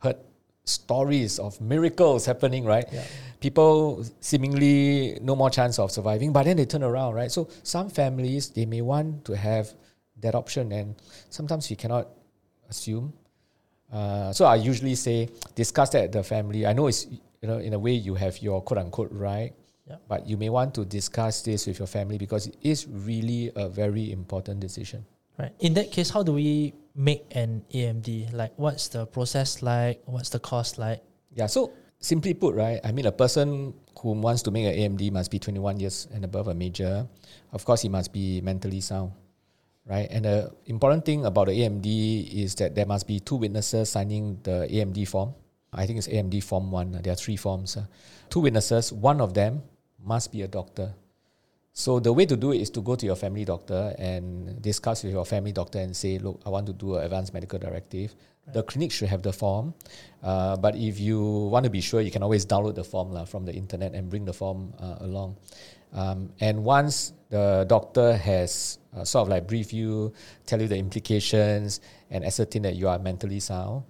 heard 0.00 0.16
stories 0.64 1.38
of 1.38 1.60
miracles 1.60 2.26
happening, 2.26 2.64
right? 2.64 2.86
Yeah. 2.92 3.04
People 3.40 4.04
seemingly 4.20 5.18
no 5.22 5.34
more 5.34 5.50
chance 5.50 5.78
of 5.78 5.90
surviving, 5.90 6.32
but 6.32 6.44
then 6.44 6.56
they 6.56 6.66
turn 6.66 6.82
around, 6.82 7.14
right? 7.14 7.30
So 7.30 7.48
some 7.62 7.88
families, 7.88 8.50
they 8.50 8.66
may 8.66 8.82
want 8.82 9.24
to 9.26 9.36
have 9.36 9.72
that 10.20 10.34
option, 10.34 10.72
and 10.72 10.94
sometimes 11.30 11.70
we 11.70 11.76
cannot 11.76 12.08
assume. 12.68 13.12
Uh, 13.92 14.32
so 14.32 14.44
I 14.44 14.56
usually 14.56 14.94
say 14.94 15.28
discuss 15.54 15.90
that 15.90 16.04
at 16.04 16.12
the 16.12 16.22
family. 16.22 16.66
I 16.66 16.72
know 16.72 16.86
it's 16.86 17.06
you 17.06 17.48
know 17.48 17.58
in 17.58 17.72
a 17.72 17.78
way 17.78 17.92
you 17.92 18.14
have 18.14 18.38
your 18.38 18.60
quote 18.62 18.78
unquote 18.78 19.10
right, 19.12 19.52
yeah. 19.90 19.98
But 20.06 20.26
you 20.26 20.38
may 20.38 20.48
want 20.48 20.74
to 20.78 20.84
discuss 20.86 21.42
this 21.42 21.66
with 21.66 21.82
your 21.82 21.90
family 21.90 22.16
because 22.16 22.46
it 22.46 22.56
is 22.62 22.86
really 22.86 23.50
a 23.56 23.68
very 23.68 24.12
important 24.12 24.60
decision. 24.60 25.04
Right. 25.38 25.50
In 25.58 25.74
that 25.74 25.90
case, 25.90 26.10
how 26.10 26.22
do 26.22 26.32
we 26.32 26.74
make 26.94 27.26
an 27.34 27.64
AMD? 27.74 28.32
Like, 28.32 28.52
what's 28.54 28.86
the 28.88 29.06
process 29.06 29.62
like? 29.62 30.00
What's 30.06 30.30
the 30.30 30.38
cost 30.38 30.78
like? 30.78 31.02
Yeah. 31.34 31.46
So 31.46 31.72
simply 31.98 32.34
put, 32.34 32.54
right? 32.54 32.78
I 32.84 32.92
mean, 32.92 33.06
a 33.06 33.12
person 33.12 33.74
who 33.98 34.12
wants 34.12 34.42
to 34.46 34.50
make 34.50 34.70
an 34.70 34.78
AMD 34.78 35.10
must 35.10 35.30
be 35.30 35.38
21 35.38 35.80
years 35.80 36.06
and 36.14 36.24
above 36.24 36.46
a 36.48 36.54
major. 36.54 37.06
Of 37.52 37.64
course, 37.64 37.82
he 37.82 37.88
must 37.88 38.12
be 38.12 38.40
mentally 38.40 38.80
sound, 38.80 39.10
right? 39.86 40.06
And 40.10 40.24
the 40.24 40.54
important 40.66 41.04
thing 41.04 41.26
about 41.26 41.48
the 41.48 41.58
AMD 41.58 41.86
is 42.30 42.54
that 42.56 42.74
there 42.74 42.86
must 42.86 43.06
be 43.06 43.18
two 43.18 43.36
witnesses 43.36 43.90
signing 43.90 44.38
the 44.44 44.68
AMD 44.70 45.08
form. 45.08 45.34
I 45.72 45.86
think 45.86 45.98
it's 45.98 46.08
AMD 46.08 46.42
Form 46.42 46.70
1. 46.70 47.00
There 47.02 47.12
are 47.12 47.16
three 47.16 47.36
forms. 47.36 47.76
Uh. 47.76 47.86
Two 48.28 48.40
witnesses, 48.40 48.92
one 48.92 49.20
of 49.20 49.34
them 49.34 49.62
must 50.04 50.32
be 50.32 50.42
a 50.42 50.48
doctor. 50.48 50.94
So 51.72 52.00
the 52.00 52.12
way 52.12 52.26
to 52.26 52.36
do 52.36 52.52
it 52.52 52.60
is 52.60 52.70
to 52.70 52.80
go 52.80 52.96
to 52.96 53.06
your 53.06 53.16
family 53.16 53.44
doctor 53.44 53.94
and 53.98 54.60
discuss 54.60 55.04
with 55.04 55.12
your 55.12 55.24
family 55.24 55.52
doctor 55.52 55.78
and 55.78 55.96
say, 55.96 56.18
look, 56.18 56.40
I 56.44 56.50
want 56.50 56.66
to 56.66 56.72
do 56.72 56.96
an 56.96 57.04
advanced 57.04 57.32
medical 57.32 57.58
directive. 57.58 58.14
Right. 58.46 58.54
The 58.54 58.62
clinic 58.64 58.90
should 58.90 59.08
have 59.08 59.22
the 59.22 59.32
form, 59.32 59.74
uh, 60.22 60.56
but 60.56 60.74
if 60.74 60.98
you 60.98 61.22
want 61.22 61.64
to 61.64 61.70
be 61.70 61.80
sure, 61.80 62.00
you 62.00 62.10
can 62.10 62.22
always 62.22 62.44
download 62.44 62.74
the 62.74 62.84
form 62.84 63.12
la, 63.12 63.24
from 63.24 63.44
the 63.44 63.52
internet 63.52 63.94
and 63.94 64.10
bring 64.10 64.24
the 64.24 64.32
form 64.32 64.74
uh, 64.80 64.96
along. 65.00 65.36
Um, 65.92 66.30
and 66.40 66.64
once 66.64 67.12
the 67.30 67.64
doctor 67.68 68.16
has 68.16 68.78
uh, 68.96 69.04
sort 69.04 69.22
of 69.22 69.28
like 69.28 69.46
brief 69.46 69.72
you, 69.72 70.12
tell 70.46 70.60
you 70.60 70.68
the 70.68 70.76
implications, 70.76 71.80
and 72.10 72.24
ascertain 72.24 72.62
that 72.62 72.74
you 72.74 72.88
are 72.88 72.98
mentally 72.98 73.40
sound, 73.40 73.84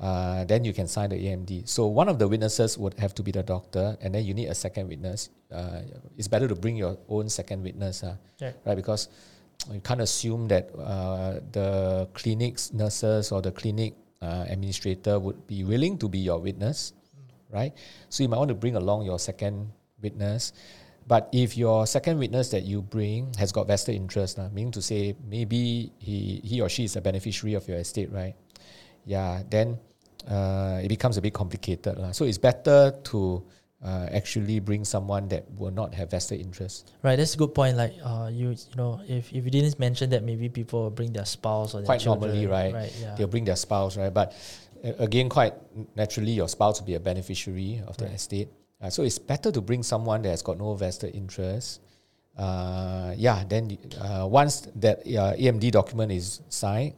uh, 0.00 0.44
then 0.44 0.64
you 0.64 0.72
can 0.72 0.88
sign 0.88 1.10
the 1.10 1.16
AMD. 1.16 1.68
So 1.68 1.86
one 1.86 2.08
of 2.08 2.18
the 2.18 2.26
witnesses 2.26 2.76
would 2.76 2.94
have 2.98 3.14
to 3.14 3.22
be 3.22 3.30
the 3.30 3.42
doctor, 3.42 3.96
and 4.00 4.14
then 4.14 4.24
you 4.24 4.34
need 4.34 4.48
a 4.48 4.54
second 4.54 4.88
witness. 4.88 5.30
Uh, 5.52 5.80
it's 6.18 6.28
better 6.28 6.48
to 6.48 6.54
bring 6.54 6.76
your 6.76 6.98
own 7.08 7.28
second 7.28 7.62
witness, 7.62 8.02
uh, 8.02 8.16
yeah. 8.38 8.52
right? 8.64 8.74
Because 8.74 9.08
you 9.72 9.80
can't 9.80 10.00
assume 10.00 10.48
that 10.48 10.70
uh, 10.76 11.40
the 11.52 12.08
clinic's 12.12 12.72
nurses 12.72 13.30
or 13.30 13.40
the 13.40 13.52
clinic 13.52 13.94
uh, 14.20 14.46
administrator 14.48 15.18
would 15.18 15.46
be 15.46 15.64
willing 15.64 15.98
to 15.98 16.08
be 16.08 16.18
your 16.18 16.38
witness, 16.38 16.92
mm. 17.14 17.54
right? 17.54 17.72
So 18.08 18.22
you 18.22 18.28
might 18.28 18.38
want 18.38 18.48
to 18.48 18.54
bring 18.54 18.76
along 18.76 19.04
your 19.04 19.18
second 19.18 19.70
witness. 20.02 20.52
But 21.06 21.28
if 21.32 21.56
your 21.56 21.86
second 21.86 22.18
witness 22.18 22.48
that 22.50 22.64
you 22.64 22.80
bring 22.80 23.32
has 23.34 23.52
got 23.52 23.66
vested 23.66 23.94
interest, 23.94 24.38
uh, 24.38 24.48
meaning 24.52 24.72
to 24.72 24.80
say 24.80 25.14
maybe 25.28 25.92
he, 25.98 26.40
he 26.42 26.60
or 26.60 26.68
she 26.68 26.84
is 26.84 26.96
a 26.96 27.00
beneficiary 27.00 27.54
of 27.54 27.68
your 27.68 27.76
estate, 27.76 28.10
right? 28.10 28.34
Yeah, 29.04 29.42
then 29.48 29.78
uh, 30.28 30.80
it 30.82 30.88
becomes 30.88 31.16
a 31.16 31.22
bit 31.22 31.34
complicated. 31.34 31.98
Uh. 31.98 32.12
So 32.12 32.24
it's 32.24 32.38
better 32.38 32.92
to 33.12 33.44
uh, 33.84 34.08
actually 34.12 34.60
bring 34.60 34.84
someone 34.84 35.28
that 35.28 35.44
will 35.56 35.70
not 35.70 35.94
have 35.94 36.10
vested 36.10 36.40
interest. 36.40 36.92
Right, 37.02 37.16
that's 37.16 37.34
a 37.34 37.38
good 37.38 37.54
point. 37.54 37.76
Like 37.76 37.94
uh, 38.02 38.30
you, 38.32 38.50
you 38.50 38.76
know, 38.76 39.00
if, 39.06 39.32
if 39.32 39.44
you 39.44 39.50
didn't 39.50 39.78
mention 39.78 40.10
that, 40.10 40.22
maybe 40.22 40.48
people 40.48 40.84
will 40.84 40.90
bring 40.90 41.12
their 41.12 41.26
spouse 41.26 41.74
or 41.74 41.78
their 41.78 41.86
quite 41.86 42.00
children, 42.00 42.30
normally, 42.30 42.46
right? 42.46 42.72
Right, 42.72 42.92
yeah. 43.00 43.14
They'll 43.14 43.28
bring 43.28 43.44
their 43.44 43.56
spouse, 43.56 43.96
right? 43.96 44.12
But 44.12 44.32
again, 44.98 45.28
quite 45.28 45.54
naturally, 45.96 46.32
your 46.32 46.48
spouse 46.48 46.80
will 46.80 46.86
be 46.86 46.94
a 46.94 47.00
beneficiary 47.00 47.82
of 47.86 47.96
the 47.96 48.06
right. 48.06 48.14
estate. 48.14 48.48
Uh, 48.80 48.90
so 48.90 49.02
it's 49.02 49.18
better 49.18 49.50
to 49.50 49.60
bring 49.60 49.82
someone 49.82 50.22
that 50.22 50.30
has 50.30 50.42
got 50.42 50.58
no 50.58 50.74
vested 50.74 51.14
interest. 51.14 51.80
Uh, 52.36 53.14
yeah, 53.16 53.44
then 53.48 53.78
uh, 54.00 54.26
once 54.28 54.68
that 54.76 55.00
uh, 55.00 55.34
AMD 55.36 55.70
document 55.70 56.10
is 56.10 56.40
signed, 56.48 56.94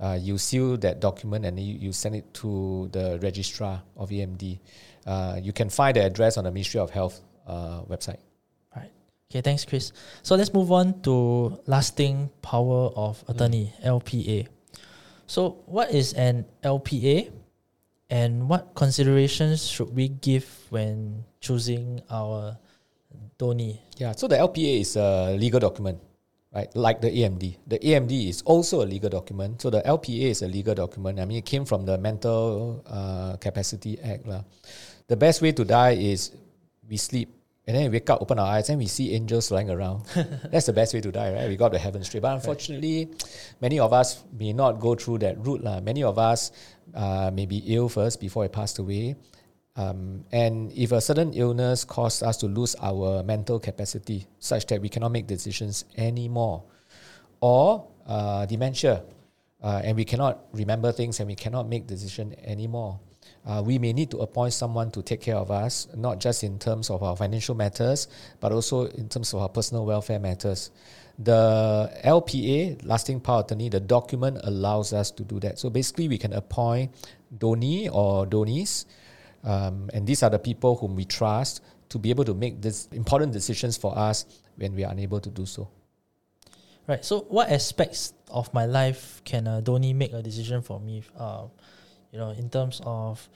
uh, 0.00 0.18
you 0.20 0.38
seal 0.38 0.76
that 0.78 1.00
document 1.00 1.44
and 1.44 1.58
you, 1.58 1.74
you 1.78 1.92
send 1.92 2.14
it 2.16 2.32
to 2.34 2.88
the 2.92 3.18
registrar 3.22 3.82
of 3.96 4.10
AMD. 4.10 4.58
Uh, 5.06 5.38
you 5.42 5.52
can 5.52 5.68
find 5.68 5.96
the 5.96 6.04
address 6.04 6.36
on 6.36 6.44
the 6.44 6.50
Ministry 6.50 6.80
of 6.80 6.90
Health 6.90 7.20
uh, 7.46 7.82
website. 7.82 8.18
Right. 8.74 8.90
Okay, 9.30 9.40
thanks, 9.40 9.64
Chris. 9.64 9.92
So 10.22 10.34
let's 10.34 10.52
move 10.52 10.72
on 10.72 11.00
to 11.02 11.60
lasting 11.66 12.30
power 12.42 12.90
of 12.96 13.22
attorney, 13.28 13.72
mm. 13.82 14.00
LPA. 14.00 14.48
So, 15.26 15.62
what 15.66 15.90
is 15.90 16.12
an 16.12 16.44
LPA? 16.62 17.32
And 18.10 18.48
what 18.48 18.74
considerations 18.74 19.66
should 19.66 19.94
we 19.96 20.08
give 20.08 20.46
when 20.68 21.24
choosing 21.40 22.02
our 22.10 22.56
donee? 23.38 23.80
Yeah, 23.96 24.12
so 24.12 24.28
the 24.28 24.36
LPA 24.36 24.80
is 24.80 24.96
a 24.96 25.34
legal 25.36 25.58
document, 25.58 25.98
right? 26.54 26.74
Like 26.76 27.00
the 27.00 27.10
AMD. 27.10 27.56
The 27.66 27.78
AMD 27.78 28.28
is 28.28 28.42
also 28.42 28.82
a 28.82 28.86
legal 28.86 29.10
document. 29.10 29.60
So 29.60 29.70
the 29.70 29.82
LPA 29.82 30.30
is 30.30 30.42
a 30.42 30.48
legal 30.48 30.74
document. 30.74 31.18
I 31.18 31.24
mean, 31.24 31.38
it 31.38 31.46
came 31.46 31.64
from 31.64 31.84
the 31.84 31.98
Mental 31.98 32.82
uh, 32.86 33.36
Capacity 33.36 34.00
Act. 34.00 34.26
La. 34.26 34.42
The 35.08 35.16
best 35.16 35.42
way 35.42 35.52
to 35.52 35.64
die 35.64 35.92
is 35.92 36.32
we 36.88 36.96
sleep 36.96 37.28
and 37.66 37.74
then 37.74 37.84
we 37.84 37.96
wake 37.96 38.10
up, 38.10 38.20
open 38.20 38.38
our 38.38 38.46
eyes, 38.46 38.68
and 38.68 38.78
we 38.78 38.86
see 38.86 39.14
angels 39.14 39.48
flying 39.48 39.70
around. 39.70 40.04
That's 40.50 40.66
the 40.66 40.72
best 40.74 40.92
way 40.92 41.00
to 41.00 41.10
die, 41.10 41.32
right? 41.32 41.48
We 41.48 41.56
got 41.56 41.72
to 41.72 41.78
heaven 41.78 42.04
straight. 42.04 42.20
But 42.20 42.34
unfortunately, 42.34 43.06
right. 43.06 43.54
many 43.62 43.80
of 43.80 43.94
us 43.94 44.22
may 44.38 44.52
not 44.52 44.80
go 44.80 44.94
through 44.94 45.18
that 45.18 45.38
route. 45.38 45.62
La. 45.64 45.80
Many 45.80 46.02
of 46.02 46.18
us 46.18 46.52
uh, 46.94 47.30
may 47.32 47.46
be 47.46 47.62
ill 47.74 47.88
first 47.88 48.20
before 48.20 48.42
we 48.42 48.48
passed 48.48 48.78
away. 48.78 49.16
Um, 49.76 50.24
and 50.30 50.70
if 50.72 50.92
a 50.92 51.00
certain 51.00 51.32
illness 51.32 51.84
caused 51.84 52.22
us 52.22 52.36
to 52.38 52.46
lose 52.46 52.76
our 52.80 53.22
mental 53.24 53.58
capacity, 53.58 54.26
such 54.38 54.66
that 54.66 54.80
we 54.80 54.88
cannot 54.88 55.10
make 55.10 55.26
decisions 55.26 55.84
anymore, 55.96 56.62
or 57.40 57.88
uh, 58.06 58.46
dementia, 58.46 59.02
uh, 59.62 59.80
and 59.82 59.96
we 59.96 60.04
cannot 60.04 60.44
remember 60.52 60.92
things 60.92 61.18
and 61.20 61.28
we 61.28 61.34
cannot 61.34 61.68
make 61.68 61.86
decisions 61.86 62.34
anymore, 62.44 63.00
uh, 63.46 63.62
we 63.64 63.78
may 63.78 63.92
need 63.92 64.10
to 64.10 64.18
appoint 64.18 64.52
someone 64.52 64.90
to 64.90 65.02
take 65.02 65.20
care 65.20 65.36
of 65.36 65.50
us, 65.50 65.88
not 65.94 66.18
just 66.18 66.44
in 66.44 66.58
terms 66.58 66.88
of 66.88 67.02
our 67.02 67.16
financial 67.16 67.54
matters, 67.54 68.08
but 68.40 68.52
also 68.52 68.86
in 68.86 69.08
terms 69.08 69.34
of 69.34 69.40
our 69.40 69.48
personal 69.48 69.84
welfare 69.84 70.18
matters. 70.18 70.70
The 71.18 71.90
LPA, 72.04 72.84
lasting 72.86 73.20
power 73.20 73.40
attorney, 73.40 73.68
the 73.68 73.80
document 73.80 74.38
allows 74.44 74.92
us 74.92 75.10
to 75.12 75.24
do 75.24 75.40
that. 75.40 75.58
So 75.58 75.70
basically, 75.70 76.08
we 76.08 76.18
can 76.18 76.32
appoint 76.32 76.92
donee 77.36 77.88
or 77.92 78.26
donees, 78.26 78.86
um, 79.44 79.90
and 79.92 80.06
these 80.06 80.22
are 80.22 80.30
the 80.30 80.38
people 80.38 80.76
whom 80.76 80.96
we 80.96 81.04
trust 81.04 81.62
to 81.90 81.98
be 81.98 82.10
able 82.10 82.24
to 82.24 82.34
make 82.34 82.60
these 82.60 82.88
important 82.92 83.32
decisions 83.32 83.76
for 83.76 83.96
us 83.96 84.26
when 84.56 84.74
we 84.74 84.84
are 84.84 84.92
unable 84.92 85.20
to 85.20 85.30
do 85.30 85.46
so. 85.46 85.68
Right. 86.86 87.04
So, 87.04 87.20
what 87.28 87.50
aspects 87.50 88.12
of 88.28 88.52
my 88.52 88.66
life 88.66 89.22
can 89.24 89.46
a 89.46 89.62
donee 89.62 89.94
make 89.94 90.12
a 90.12 90.22
decision 90.22 90.60
for 90.60 90.80
me? 90.80 91.02
Uh, 91.16 91.46
you 92.12 92.18
know, 92.18 92.30
in 92.30 92.50
terms 92.50 92.80
of 92.84 93.26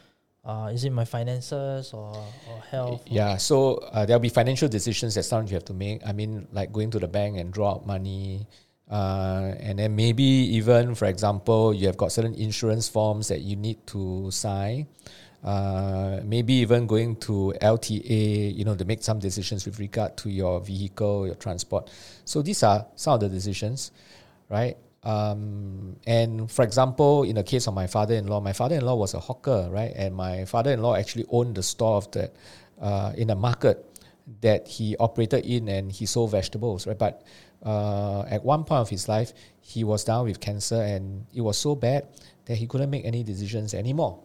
uh, 0.45 0.71
is 0.73 0.85
it 0.85 0.91
my 0.91 1.05
finances 1.05 1.93
or, 1.93 2.17
or 2.49 2.61
health? 2.71 3.05
Yeah, 3.07 3.35
or? 3.35 3.39
so 3.39 3.75
uh, 3.93 4.07
there'll 4.07 4.21
be 4.21 4.29
financial 4.29 4.69
decisions 4.69 5.15
that 5.15 5.25
some 5.25 5.47
you 5.47 5.55
have 5.55 5.65
to 5.67 5.75
make. 5.75 6.01
I 6.07 6.13
mean, 6.13 6.47
like 6.53 6.73
going 6.73 6.91
to 6.93 6.99
the 6.99 7.09
bank 7.09 7.39
and 7.39 7.53
draw 7.53 7.73
out 7.73 7.87
money. 7.87 8.47
Uh, 8.91 9.53
and 9.61 9.79
then 9.79 9.95
maybe 9.95 10.25
even, 10.25 10.95
for 10.95 11.05
example, 11.05 11.75
you 11.75 11.87
have 11.87 11.99
got 11.99 12.13
certain 12.13 12.35
insurance 12.35 12.89
forms 12.89 13.29
that 13.29 13.41
you 13.41 13.57
need 13.57 13.87
to 13.87 14.31
sign. 14.31 14.87
Uh, 15.43 16.21
maybe 16.25 16.55
even 16.55 16.87
going 16.87 17.15
to 17.15 17.55
LTA, 17.63 18.57
you 18.57 18.65
know, 18.65 18.75
to 18.75 18.85
make 18.85 19.03
some 19.03 19.21
decisions 19.21 19.65
with 19.65 19.79
regard 19.79 20.17
to 20.17 20.31
your 20.31 20.61
vehicle, 20.61 21.27
your 21.27 21.37
transport. 21.37 21.91
So 22.25 22.43
these 22.43 22.63
are 22.65 22.87
some 22.97 23.15
of 23.15 23.21
the 23.21 23.29
decisions, 23.29 23.93
right? 24.51 24.77
Um, 25.05 25.97
and 26.07 26.51
for 26.51 26.65
example, 26.65 27.23
in 27.23 27.37
the 27.37 27.45
case 27.45 27.69
of 27.69 27.75
my 27.75 27.87
father-in-law, 27.87 28.41
my 28.41 28.53
father-in-law 28.53 28.97
was 28.97 29.15
a 29.15 29.21
hawker, 29.21 29.69
right? 29.71 29.93
And 29.95 30.15
my 30.15 30.45
father-in-law 30.45 30.97
actually 30.97 31.27
owned 31.31 31.55
the 31.55 31.63
store 31.63 31.97
of 31.97 32.11
that 32.13 32.35
uh, 32.81 33.13
in 33.17 33.31
a 33.31 33.37
market 33.37 33.85
that 34.41 34.67
he 34.67 34.97
operated 34.99 35.47
in, 35.47 35.69
and 35.69 35.91
he 35.91 36.05
sold 36.05 36.33
vegetables, 36.33 36.87
right? 36.87 36.99
But 36.99 37.23
uh, 37.65 38.23
at 38.29 38.45
one 38.45 38.65
point 38.65 38.81
of 38.81 38.89
his 38.89 39.09
life, 39.09 39.33
he 39.61 39.85
was 39.85 40.05
down 40.05 40.27
with 40.27 40.41
cancer, 40.41 40.83
and 40.83 41.27
it 41.33 41.41
was 41.41 41.57
so 41.59 41.75
bad 41.75 42.09
that 42.47 42.57
he 42.57 42.67
couldn't 42.67 42.91
make 42.91 43.05
any 43.05 43.23
decisions 43.23 43.73
anymore. 43.73 44.21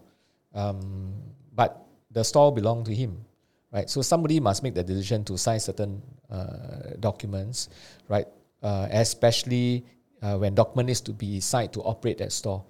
Um, 0.53 1.13
but 1.53 1.85
the 2.11 2.23
store 2.23 2.53
belonged 2.53 2.85
to 2.85 2.93
him, 2.93 3.25
right? 3.71 3.89
So 3.89 4.01
somebody 4.01 4.39
must 4.39 4.63
make 4.63 4.73
the 4.73 4.83
decision 4.83 5.23
to 5.25 5.37
sign 5.37 5.59
certain 5.59 6.01
uh, 6.29 6.93
documents, 6.99 7.69
right? 8.07 8.27
Uh, 8.61 8.87
especially 8.91 9.85
uh, 10.21 10.37
when 10.37 10.55
document 10.55 10.87
needs 10.87 11.01
to 11.01 11.11
be 11.11 11.39
signed 11.39 11.73
to 11.73 11.81
operate 11.81 12.17
that 12.19 12.31
store, 12.31 12.63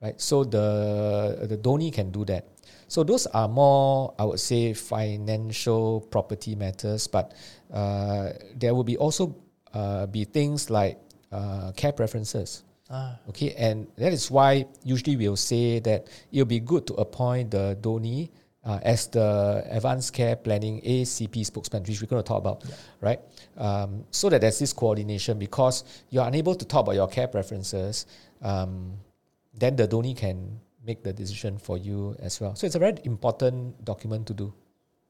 right? 0.00 0.20
So 0.20 0.44
the 0.44 1.46
the 1.48 1.56
donee 1.56 1.92
can 1.92 2.10
do 2.10 2.24
that. 2.26 2.46
So 2.88 3.02
those 3.02 3.26
are 3.26 3.48
more, 3.48 4.14
I 4.18 4.24
would 4.24 4.40
say, 4.40 4.74
financial 4.74 6.02
property 6.12 6.54
matters, 6.54 7.06
but 7.06 7.32
uh, 7.72 8.32
there 8.54 8.74
will 8.74 8.84
be 8.84 8.98
also 8.98 9.34
uh, 9.72 10.06
be 10.06 10.24
things 10.24 10.68
like 10.68 11.00
uh, 11.32 11.72
care 11.72 11.92
preferences. 11.92 12.62
Ah. 12.92 13.16
Okay, 13.30 13.54
and 13.56 13.88
that 13.96 14.12
is 14.12 14.30
why 14.30 14.66
usually 14.84 15.16
we'll 15.16 15.36
say 15.36 15.80
that 15.80 16.06
it'll 16.30 16.44
be 16.44 16.60
good 16.60 16.86
to 16.86 16.94
appoint 17.00 17.50
the 17.50 17.74
donee 17.80 18.28
uh, 18.64 18.78
as 18.82 19.08
the 19.08 19.64
advanced 19.70 20.12
care 20.12 20.36
planning 20.36 20.80
ACP 20.82 21.46
spokesman, 21.46 21.82
which 21.82 22.00
we're 22.02 22.06
going 22.06 22.22
to 22.22 22.28
talk 22.28 22.38
about, 22.38 22.62
yeah. 22.68 22.74
right? 23.00 23.20
Um, 23.56 24.04
so 24.10 24.28
that 24.28 24.42
there's 24.42 24.58
this 24.58 24.72
coordination 24.72 25.38
because 25.38 25.84
you're 26.10 26.26
unable 26.26 26.54
to 26.54 26.64
talk 26.64 26.82
about 26.82 26.94
your 26.94 27.08
care 27.08 27.28
preferences, 27.28 28.06
um, 28.42 28.92
then 29.54 29.74
the 29.74 29.88
donee 29.88 30.16
can 30.16 30.60
make 30.84 31.02
the 31.02 31.12
decision 31.12 31.58
for 31.58 31.78
you 31.78 32.14
as 32.20 32.40
well. 32.40 32.54
So 32.54 32.66
it's 32.66 32.76
a 32.76 32.78
very 32.78 32.94
important 33.04 33.84
document 33.84 34.26
to 34.28 34.34
do. 34.34 34.52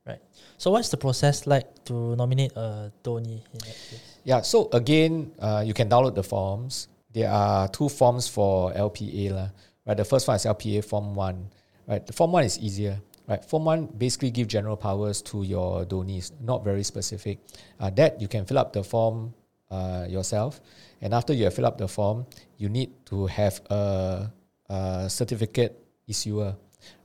Right. 0.06 0.18
So 0.58 0.70
what's 0.70 0.88
the 0.88 0.96
process 0.96 1.46
like 1.46 1.84
to 1.84 2.16
nominate 2.16 2.52
a 2.56 2.92
donee 3.04 3.42
in 3.52 3.58
that 3.58 3.66
case? 3.66 4.18
Yeah. 4.24 4.40
So 4.42 4.68
again, 4.72 5.32
uh, 5.38 5.62
you 5.64 5.74
can 5.74 5.88
download 5.88 6.14
the 6.14 6.24
forms. 6.24 6.88
There 7.12 7.30
are 7.30 7.68
two 7.68 7.88
forms 7.88 8.28
for 8.28 8.72
LPA, 8.72 9.32
lah. 9.32 9.48
Right. 9.86 9.96
The 9.96 10.04
first 10.04 10.28
one 10.28 10.36
is 10.36 10.44
LPA 10.44 10.84
Form 10.84 11.14
One. 11.14 11.50
Right. 11.86 12.06
The 12.06 12.12
Form 12.12 12.32
One 12.32 12.44
is 12.44 12.58
easier 12.58 13.00
Right, 13.28 13.44
Form 13.44 13.64
1 13.64 13.86
basically 13.98 14.30
give 14.30 14.48
general 14.48 14.76
powers 14.76 15.22
to 15.22 15.44
your 15.44 15.84
donees, 15.84 16.32
not 16.40 16.64
very 16.64 16.82
specific. 16.82 17.38
Uh, 17.78 17.90
that 17.90 18.20
you 18.20 18.26
can 18.26 18.44
fill 18.44 18.58
up 18.58 18.72
the 18.72 18.82
form 18.82 19.32
uh, 19.70 20.06
yourself. 20.08 20.60
And 21.00 21.14
after 21.14 21.32
you 21.32 21.48
filled 21.50 21.66
up 21.66 21.78
the 21.78 21.86
form, 21.86 22.26
you 22.58 22.68
need 22.68 22.90
to 23.06 23.26
have 23.26 23.60
a, 23.70 24.30
a 24.68 25.08
certificate 25.08 25.78
issuer, 26.08 26.56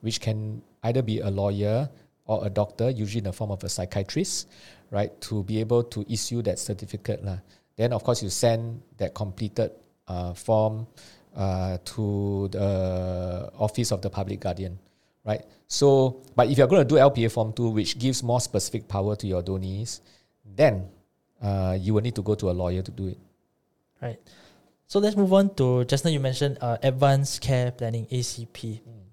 which 0.01 0.19
can 0.19 0.61
either 0.83 1.01
be 1.01 1.19
a 1.19 1.29
lawyer 1.29 1.87
or 2.25 2.45
a 2.45 2.49
doctor, 2.49 2.89
usually 2.89 3.19
in 3.19 3.25
the 3.25 3.33
form 3.33 3.51
of 3.51 3.63
a 3.63 3.69
psychiatrist, 3.69 4.49
right, 4.89 5.19
to 5.21 5.43
be 5.43 5.59
able 5.59 5.83
to 5.83 6.03
issue 6.11 6.41
that 6.41 6.57
certificate. 6.57 7.23
Lah. 7.23 7.37
Then, 7.77 7.93
of 7.93 8.03
course, 8.03 8.23
you 8.23 8.29
send 8.29 8.81
that 8.97 9.13
completed 9.13 9.71
form 10.33 10.87
uh, 11.35 11.77
to 11.85 12.49
the 12.51 13.51
office 13.59 13.91
of 13.91 14.01
the 14.01 14.09
public 14.09 14.39
guardian, 14.39 14.79
right? 15.25 15.43
So, 15.67 16.23
but 16.35 16.49
if 16.49 16.57
you're 16.57 16.67
going 16.67 16.87
to 16.87 16.87
do 16.87 16.95
LPA 16.95 17.31
Form 17.31 17.53
2, 17.53 17.69
which 17.69 17.99
gives 17.99 18.23
more 18.23 18.39
specific 18.39 18.87
power 18.87 19.15
to 19.15 19.27
your 19.27 19.41
donees, 19.41 20.01
then 20.55 20.87
uh, 21.41 21.77
you 21.79 21.93
will 21.93 22.01
need 22.01 22.15
to 22.15 22.23
go 22.23 22.35
to 22.35 22.49
a 22.49 22.55
lawyer 22.55 22.81
to 22.81 22.91
do 22.91 23.07
it. 23.07 23.17
Right. 24.01 24.19
So 24.87 24.99
let's 24.99 25.17
move 25.17 25.33
on 25.33 25.53
to 25.55 25.83
just 25.83 26.05
now 26.05 26.11
you 26.11 26.19
mentioned 26.19 26.57
uh, 26.61 26.77
advanced 26.81 27.41
care 27.41 27.71
planning 27.71 28.07
ACP. 28.07 28.79
Mm. 28.79 29.07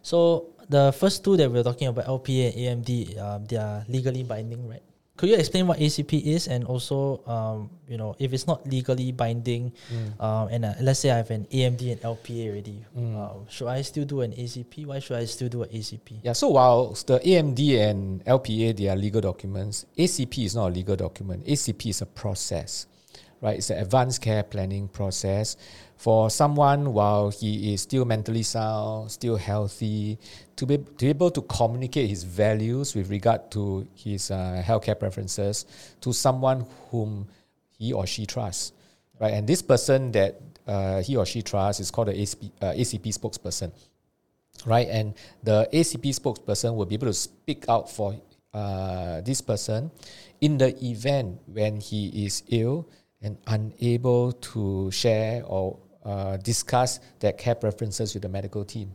So 0.00 0.56
the 0.68 0.94
first 0.96 1.22
two 1.22 1.36
that 1.36 1.50
we're 1.50 1.62
talking 1.62 1.88
about 1.88 2.06
LPA 2.06 2.56
and 2.56 2.84
AMD, 2.84 3.18
um, 3.20 3.44
they 3.44 3.56
are 3.56 3.84
legally 3.88 4.22
binding, 4.22 4.66
right? 4.66 4.82
Could 5.18 5.30
you 5.30 5.34
explain 5.34 5.66
what 5.66 5.82
ACP 5.82 6.22
is 6.22 6.46
and 6.46 6.62
also, 6.62 7.18
um, 7.26 7.70
you 7.88 7.98
know, 7.98 8.14
if 8.20 8.32
it's 8.32 8.46
not 8.46 8.62
legally 8.70 9.10
binding, 9.10 9.72
mm. 9.90 10.14
um, 10.22 10.46
and 10.46 10.64
uh, 10.64 10.74
let's 10.80 11.00
say 11.00 11.10
I 11.10 11.16
have 11.18 11.30
an 11.34 11.44
AMD 11.50 11.90
and 11.90 12.00
LPA 12.00 12.48
already, 12.54 12.86
mm. 12.96 13.18
uh, 13.18 13.50
should 13.50 13.66
I 13.66 13.82
still 13.82 14.04
do 14.04 14.20
an 14.22 14.30
ACP? 14.30 14.86
Why 14.86 15.00
should 15.00 15.16
I 15.18 15.24
still 15.24 15.48
do 15.48 15.64
an 15.64 15.70
ACP? 15.70 16.22
Yeah, 16.22 16.34
so 16.34 16.50
while 16.50 16.94
the 16.94 17.18
AMD 17.18 17.58
and 17.82 18.24
LPA, 18.24 18.76
they 18.76 18.88
are 18.88 18.94
legal 18.94 19.20
documents, 19.20 19.86
ACP 19.98 20.44
is 20.44 20.54
not 20.54 20.68
a 20.68 20.70
legal 20.70 20.94
document. 20.94 21.44
ACP 21.46 21.90
is 21.90 22.00
a 22.00 22.06
process 22.06 22.86
right? 23.40 23.56
It's 23.56 23.70
an 23.70 23.78
advanced 23.78 24.22
care 24.22 24.42
planning 24.42 24.88
process 24.88 25.56
for 25.96 26.30
someone 26.30 26.92
while 26.92 27.30
he 27.30 27.74
is 27.74 27.82
still 27.82 28.04
mentally 28.04 28.42
sound, 28.42 29.10
still 29.10 29.36
healthy, 29.36 30.18
to 30.56 30.66
be, 30.66 30.78
to 30.78 31.04
be 31.04 31.08
able 31.08 31.30
to 31.30 31.42
communicate 31.42 32.08
his 32.08 32.22
values 32.24 32.94
with 32.94 33.10
regard 33.10 33.50
to 33.50 33.86
his 33.94 34.30
uh, 34.30 34.62
healthcare 34.64 34.98
preferences 34.98 35.66
to 36.00 36.12
someone 36.12 36.64
whom 36.90 37.26
he 37.78 37.92
or 37.92 38.06
she 38.06 38.26
trusts, 38.26 38.72
right? 39.20 39.34
And 39.34 39.46
this 39.46 39.62
person 39.62 40.12
that 40.12 40.40
uh, 40.66 41.02
he 41.02 41.16
or 41.16 41.26
she 41.26 41.42
trusts 41.42 41.80
is 41.80 41.90
called 41.90 42.08
the 42.08 42.14
ACP, 42.14 42.50
uh, 42.60 42.72
ACP 42.72 43.18
spokesperson, 43.18 43.72
right? 44.66 44.88
And 44.88 45.14
the 45.42 45.68
ACP 45.72 46.14
spokesperson 46.14 46.76
will 46.76 46.86
be 46.86 46.94
able 46.94 47.06
to 47.06 47.14
speak 47.14 47.64
out 47.68 47.90
for 47.90 48.14
uh, 48.54 49.20
this 49.22 49.40
person 49.40 49.90
in 50.40 50.58
the 50.58 50.76
event 50.84 51.40
when 51.46 51.80
he 51.80 52.26
is 52.26 52.42
ill 52.48 52.88
and 53.22 53.36
unable 53.46 54.32
to 54.32 54.90
share 54.90 55.42
or 55.44 55.78
uh, 56.04 56.36
discuss 56.38 57.00
their 57.20 57.32
care 57.32 57.54
preferences 57.54 58.14
with 58.14 58.22
the 58.22 58.28
medical 58.28 58.64
team, 58.64 58.92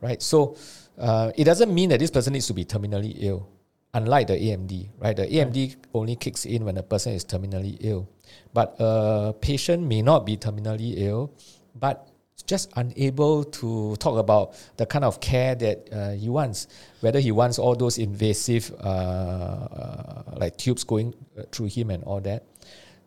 right? 0.00 0.22
So 0.22 0.56
uh, 0.98 1.32
it 1.36 1.44
doesn't 1.44 1.72
mean 1.72 1.90
that 1.90 2.00
this 2.00 2.10
person 2.10 2.32
needs 2.32 2.46
to 2.46 2.54
be 2.54 2.64
terminally 2.64 3.14
ill, 3.18 3.48
unlike 3.94 4.28
the 4.28 4.34
AMD, 4.34 4.88
right? 4.98 5.16
The 5.16 5.26
AMD 5.26 5.76
only 5.94 6.16
kicks 6.16 6.46
in 6.46 6.64
when 6.64 6.76
a 6.78 6.82
person 6.82 7.12
is 7.12 7.24
terminally 7.24 7.76
ill, 7.80 8.08
but 8.52 8.76
a 8.78 9.34
patient 9.40 9.86
may 9.86 10.02
not 10.02 10.24
be 10.24 10.36
terminally 10.36 10.94
ill, 10.96 11.32
but 11.74 12.08
just 12.46 12.70
unable 12.76 13.44
to 13.44 13.94
talk 13.96 14.18
about 14.18 14.54
the 14.76 14.86
kind 14.86 15.04
of 15.04 15.20
care 15.20 15.54
that 15.54 15.88
uh, 15.92 16.10
he 16.12 16.28
wants, 16.28 16.66
whether 17.00 17.20
he 17.20 17.30
wants 17.30 17.58
all 17.58 17.76
those 17.76 17.98
invasive 17.98 18.72
uh, 18.80 18.88
uh, 18.88 20.22
like 20.36 20.56
tubes 20.56 20.82
going 20.82 21.14
uh, 21.38 21.42
through 21.52 21.66
him 21.66 21.90
and 21.90 22.02
all 22.04 22.20
that. 22.20 22.44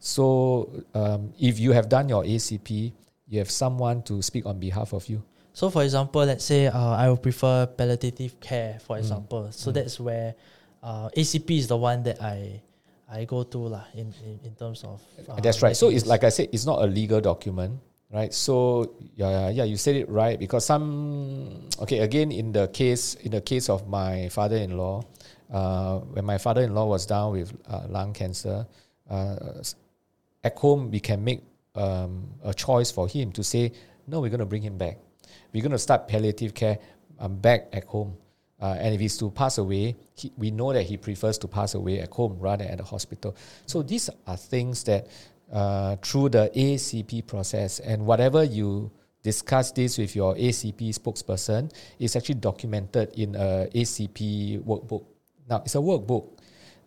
So 0.01 0.83
um, 0.95 1.31
if 1.39 1.59
you 1.59 1.71
have 1.73 1.87
done 1.87 2.09
your 2.09 2.23
ACP, 2.23 2.91
you 3.29 3.37
have 3.37 3.51
someone 3.51 4.01
to 4.09 4.21
speak 4.21 4.47
on 4.47 4.57
behalf 4.57 4.93
of 4.93 5.07
you. 5.07 5.21
So, 5.53 5.69
for 5.69 5.83
example, 5.83 6.25
let's 6.25 6.43
say 6.43 6.65
uh, 6.65 6.97
I 6.97 7.07
would 7.07 7.21
prefer 7.21 7.67
palliative 7.67 8.39
care, 8.39 8.79
for 8.81 8.95
mm. 8.95 8.99
example. 8.99 9.43
Mm. 9.43 9.53
So 9.53 9.69
mm. 9.69 9.73
that's 9.75 9.99
where 9.99 10.33
uh, 10.81 11.09
ACP 11.15 11.57
is 11.57 11.67
the 11.67 11.77
one 11.77 12.01
that 12.03 12.21
I 12.21 12.61
I 13.11 13.25
go 13.25 13.43
to 13.43 13.57
lah 13.59 13.83
in, 13.93 14.11
in, 14.25 14.39
in 14.43 14.55
terms 14.55 14.83
of. 14.83 15.03
Uh, 15.29 15.39
that's 15.39 15.61
right. 15.61 15.77
So 15.77 15.89
it's 15.89 16.07
like 16.07 16.23
I 16.23 16.29
said, 16.29 16.49
it's 16.51 16.65
not 16.65 16.81
a 16.81 16.87
legal 16.87 17.21
document, 17.21 17.77
right? 18.09 18.33
So 18.33 18.95
yeah, 19.15 19.49
yeah, 19.49 19.65
you 19.65 19.77
said 19.77 19.95
it 19.95 20.09
right 20.09 20.39
because 20.39 20.65
some 20.65 21.69
okay 21.77 21.99
again 21.99 22.31
in 22.31 22.51
the 22.51 22.69
case 22.69 23.15
in 23.21 23.37
the 23.37 23.41
case 23.41 23.69
of 23.69 23.87
my 23.87 24.29
father-in-law, 24.29 25.03
uh, 25.53 25.99
when 26.15 26.25
my 26.25 26.39
father-in-law 26.39 26.87
was 26.87 27.05
down 27.05 27.33
with 27.33 27.53
uh, 27.69 27.85
lung 27.87 28.13
cancer. 28.13 28.65
At 30.43 30.57
home 30.57 30.91
we 30.91 30.99
can 30.99 31.23
make 31.23 31.43
um, 31.75 32.27
a 32.43 32.53
choice 32.53 32.91
for 32.91 33.07
him 33.07 33.31
to 33.33 33.43
say, 33.43 33.71
no, 34.07 34.19
we're 34.21 34.29
going 34.29 34.39
to 34.39 34.45
bring 34.45 34.63
him 34.63 34.77
back. 34.77 34.97
We're 35.53 35.61
going 35.61 35.71
to 35.71 35.79
start 35.79 36.07
palliative 36.07 36.53
care 36.53 36.79
um, 37.19 37.37
back 37.37 37.67
at 37.73 37.85
home. 37.85 38.17
Uh, 38.59 38.75
and 38.79 38.93
if 38.93 39.01
he's 39.01 39.17
to 39.17 39.31
pass 39.31 39.57
away, 39.57 39.95
he, 40.13 40.31
we 40.37 40.51
know 40.51 40.71
that 40.71 40.83
he 40.83 40.97
prefers 40.97 41.37
to 41.39 41.47
pass 41.47 41.73
away 41.73 41.99
at 41.99 42.11
home 42.11 42.37
rather 42.39 42.63
than 42.63 42.73
at 42.73 42.77
the 42.77 42.83
hospital. 42.83 43.35
So 43.65 43.81
these 43.81 44.09
are 44.27 44.37
things 44.37 44.83
that 44.83 45.07
uh, 45.51 45.95
through 45.97 46.29
the 46.29 46.51
ACP 46.55 47.25
process 47.27 47.79
and 47.79 48.05
whatever 48.05 48.43
you 48.43 48.91
discuss 49.23 49.71
this 49.71 49.97
with 49.97 50.15
your 50.15 50.35
ACP 50.35 50.97
spokesperson 50.97 51.71
is 51.99 52.15
actually 52.15 52.35
documented 52.35 53.11
in 53.17 53.35
a 53.35 53.67
ACP 53.73 54.63
workbook. 54.63 55.05
Now, 55.49 55.61
it's 55.65 55.75
a 55.75 55.79
workbook. 55.79 56.29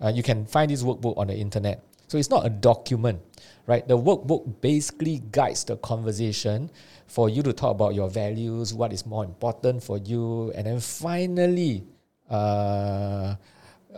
Uh, 0.01 0.13
you 0.15 0.23
can 0.23 0.47
find 0.47 0.71
this 0.71 0.83
workbook 0.83 1.17
on 1.17 1.29
the 1.29 1.37
internet. 1.37 1.85
So 2.15 2.19
it's 2.19 2.31
not 2.31 2.47
a 2.47 2.49
document, 2.49 3.19
right? 3.67 3.83
The 3.89 3.99
workbook 3.99 4.61
basically 4.61 5.21
guides 5.33 5.65
the 5.65 5.77
conversation 5.79 6.71
for 7.09 7.29
you 7.29 7.43
to 7.43 7.53
talk 7.53 7.73
about 7.73 7.97
your 7.97 8.09
values, 8.09 8.73
what 8.73 8.93
is 8.93 9.05
more 9.05 9.25
important 9.25 9.83
for 9.83 9.99
you, 9.99 10.53
and 10.55 10.65
then 10.69 10.79
finally, 10.79 11.83
uh, 12.31 13.35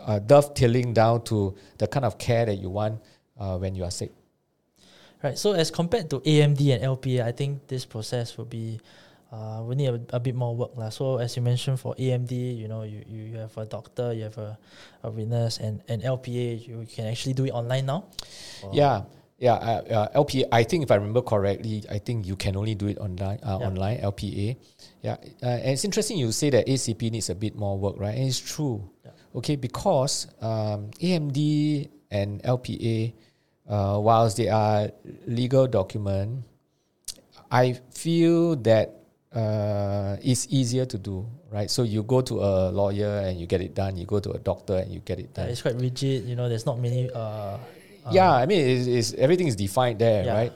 uh, 0.01 0.17
dovetailing 0.25 0.95
down 0.95 1.25
to 1.25 1.53
the 1.77 1.85
kind 1.85 2.05
of 2.05 2.17
care 2.17 2.47
that 2.47 2.55
you 2.55 2.71
want 2.71 2.99
uh, 3.39 3.55
when 3.59 3.75
you 3.75 3.83
are 3.83 3.91
sick. 3.91 4.11
Right. 5.21 5.37
So 5.37 5.53
as 5.53 5.69
compared 5.69 6.09
to 6.09 6.19
AMD 6.21 6.73
and 6.73 6.97
LPA, 6.97 7.21
I 7.21 7.31
think 7.31 7.67
this 7.67 7.85
process 7.85 8.35
will 8.35 8.49
be 8.49 8.79
uh, 9.31 9.61
we 9.63 9.75
need 9.75 9.89
a, 9.89 9.99
a 10.15 10.19
bit 10.19 10.35
more 10.35 10.55
work. 10.55 10.71
lah. 10.75 10.89
So 10.89 11.17
as 11.17 11.35
you 11.35 11.41
mentioned 11.41 11.79
for 11.79 11.95
AMD, 11.95 12.31
you 12.31 12.67
know, 12.67 12.83
you, 12.83 13.03
you 13.07 13.37
have 13.37 13.55
a 13.57 13.65
doctor, 13.65 14.13
you 14.13 14.23
have 14.23 14.37
a, 14.37 14.57
a 15.03 15.11
witness, 15.11 15.59
and, 15.59 15.83
and 15.87 16.01
LPA, 16.01 16.67
you 16.67 16.87
can 16.87 17.07
actually 17.07 17.33
do 17.33 17.45
it 17.45 17.51
online 17.51 17.85
now? 17.85 18.05
Or 18.63 18.71
yeah. 18.73 19.03
Yeah, 19.37 19.53
uh, 19.53 20.09
uh, 20.17 20.23
LPA. 20.23 20.49
I 20.51 20.63
think 20.63 20.81
if 20.81 20.89
I 20.89 20.95
remember 20.95 21.21
correctly, 21.21 21.83
I 21.91 21.99
think 21.99 22.25
you 22.25 22.35
can 22.35 22.57
only 22.57 22.73
do 22.73 22.87
it 22.87 22.97
online. 22.97 23.37
Uh, 23.45 23.59
yeah. 23.61 23.67
Online 23.67 23.97
LPA. 24.01 24.57
Yeah, 25.03 25.17
uh, 25.43 25.61
and 25.61 25.77
it's 25.77 25.85
interesting 25.85 26.17
you 26.17 26.31
say 26.31 26.49
that 26.49 26.65
ACP 26.65 27.11
needs 27.11 27.29
a 27.29 27.35
bit 27.35 27.55
more 27.55 27.77
work, 27.77 27.99
right? 27.99 28.17
And 28.17 28.25
it's 28.25 28.39
true. 28.39 28.89
Yeah. 29.05 29.11
Okay, 29.35 29.55
because 29.55 30.25
um, 30.41 30.89
AMD 30.97 31.87
and 32.09 32.41
LPA, 32.41 33.13
uh, 33.69 33.99
whilst 34.01 34.37
they 34.37 34.49
are 34.49 34.89
legal 35.27 35.67
document, 35.67 36.41
I 37.51 37.77
feel 37.93 38.55
that 38.65 38.97
uh, 39.33 40.15
it's 40.21 40.47
easier 40.49 40.85
to 40.85 40.97
do, 40.97 41.25
right? 41.51 41.69
So 41.69 41.83
you 41.83 42.03
go 42.03 42.21
to 42.21 42.39
a 42.39 42.71
lawyer 42.71 43.23
and 43.25 43.39
you 43.39 43.45
get 43.45 43.61
it 43.61 43.75
done. 43.75 43.97
You 43.97 44.05
go 44.05 44.19
to 44.19 44.31
a 44.31 44.39
doctor 44.39 44.77
and 44.77 44.91
you 44.91 44.99
get 45.01 45.19
it 45.19 45.33
done. 45.33 45.45
Yeah, 45.45 45.51
it's 45.51 45.61
quite 45.61 45.75
rigid. 45.75 46.25
You 46.25 46.35
know, 46.35 46.47
there's 46.47 46.65
not 46.65 46.79
many. 46.79 47.09
Uh, 47.11 47.19
uh 47.19 47.59
yeah, 48.11 48.31
I 48.31 48.45
mean, 48.45 48.61
it's, 48.65 48.87
it's, 48.87 49.13
everything 49.13 49.47
is 49.47 49.55
defined 49.55 49.99
there, 49.99 50.25
yeah. 50.25 50.33
right? 50.33 50.53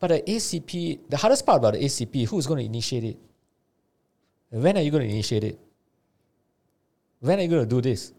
But 0.00 0.08
the 0.08 0.22
ACP, 0.22 1.08
the 1.08 1.16
hardest 1.16 1.44
part 1.44 1.58
about 1.58 1.74
the 1.74 1.80
ACP, 1.80 2.28
who's 2.28 2.46
going 2.46 2.60
to 2.60 2.64
initiate 2.64 3.04
it? 3.04 3.16
When 4.50 4.76
are 4.76 4.80
you 4.80 4.90
going 4.90 5.02
to 5.02 5.08
initiate 5.08 5.44
it? 5.44 5.58
When 7.20 7.38
are 7.38 7.42
you 7.42 7.48
going 7.48 7.64
to 7.64 7.68
do 7.68 7.80
this? 7.80 8.12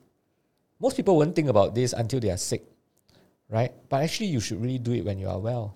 Most 0.80 0.96
people 0.96 1.18
won't 1.18 1.36
think 1.36 1.50
about 1.50 1.74
this 1.74 1.94
until 1.94 2.20
they 2.20 2.30
are 2.30 2.38
sick, 2.38 2.64
right? 3.50 3.72
But 3.90 4.04
actually, 4.04 4.28
you 4.28 4.40
should 4.40 4.62
really 4.62 4.78
do 4.78 4.92
it 4.94 5.06
when 5.06 5.18
you 5.18 5.28
are 5.28 5.40
well. 5.40 5.76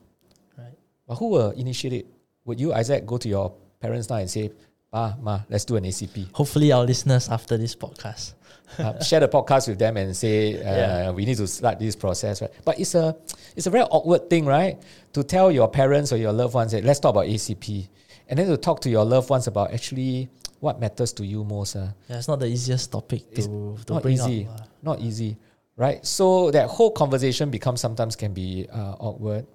Right. 0.57 0.77
But 1.07 1.15
who 1.15 1.29
will 1.29 1.51
initiate 1.51 1.93
it? 1.93 2.05
Would 2.45 2.59
you, 2.59 2.73
Isaac, 2.73 3.05
go 3.05 3.17
to 3.17 3.29
your 3.29 3.53
parents 3.81 4.09
now 4.09 4.17
and 4.17 4.29
say, 4.29 4.51
Ah, 4.93 5.15
ma, 5.21 5.39
let's 5.49 5.63
do 5.63 5.77
an 5.77 5.85
ACP. 5.85 6.33
Hopefully, 6.33 6.71
our 6.71 6.83
listeners 6.83 7.29
after 7.29 7.57
this 7.57 7.75
podcast 7.75 8.33
uh, 8.79 9.01
share 9.03 9.19
the 9.19 9.27
podcast 9.27 9.67
with 9.67 9.79
them 9.79 9.97
and 9.97 10.15
say 10.15 10.55
uh, 10.59 10.75
yeah. 10.75 11.11
we 11.11 11.25
need 11.25 11.37
to 11.37 11.47
start 11.47 11.79
this 11.79 11.95
process, 11.95 12.41
right? 12.41 12.51
But 12.63 12.79
it's 12.79 12.95
a 12.95 13.15
it's 13.55 13.67
a 13.67 13.69
very 13.69 13.83
awkward 13.85 14.29
thing, 14.29 14.45
right? 14.45 14.81
To 15.13 15.23
tell 15.23 15.51
your 15.51 15.67
parents 15.67 16.11
or 16.13 16.17
your 16.17 16.33
loved 16.33 16.53
ones, 16.53 16.73
let's 16.73 16.99
talk 16.99 17.11
about 17.11 17.25
ACP, 17.25 17.87
and 18.27 18.39
then 18.39 18.47
to 18.47 18.57
talk 18.57 18.81
to 18.81 18.89
your 18.89 19.05
loved 19.05 19.29
ones 19.29 19.47
about 19.47 19.73
actually 19.73 20.29
what 20.59 20.79
matters 20.79 21.13
to 21.13 21.25
you 21.25 21.43
most. 21.43 21.75
Uh. 21.75 21.89
Yeah, 22.07 22.17
it's 22.17 22.27
not 22.27 22.39
the 22.39 22.47
easiest 22.47 22.91
topic 22.91 23.33
to, 23.35 23.77
to 23.85 23.93
not 23.93 24.03
bring 24.03 24.15
easy, 24.15 24.47
up. 24.47 24.59
Uh. 24.59 24.63
Not 24.83 24.99
easy, 24.99 25.37
right? 25.75 26.05
So 26.05 26.51
that 26.51 26.69
whole 26.69 26.91
conversation 26.91 27.49
becomes 27.49 27.81
sometimes 27.81 28.15
can 28.15 28.33
be 28.33 28.67
uh, 28.71 28.95
awkward. 28.99 29.47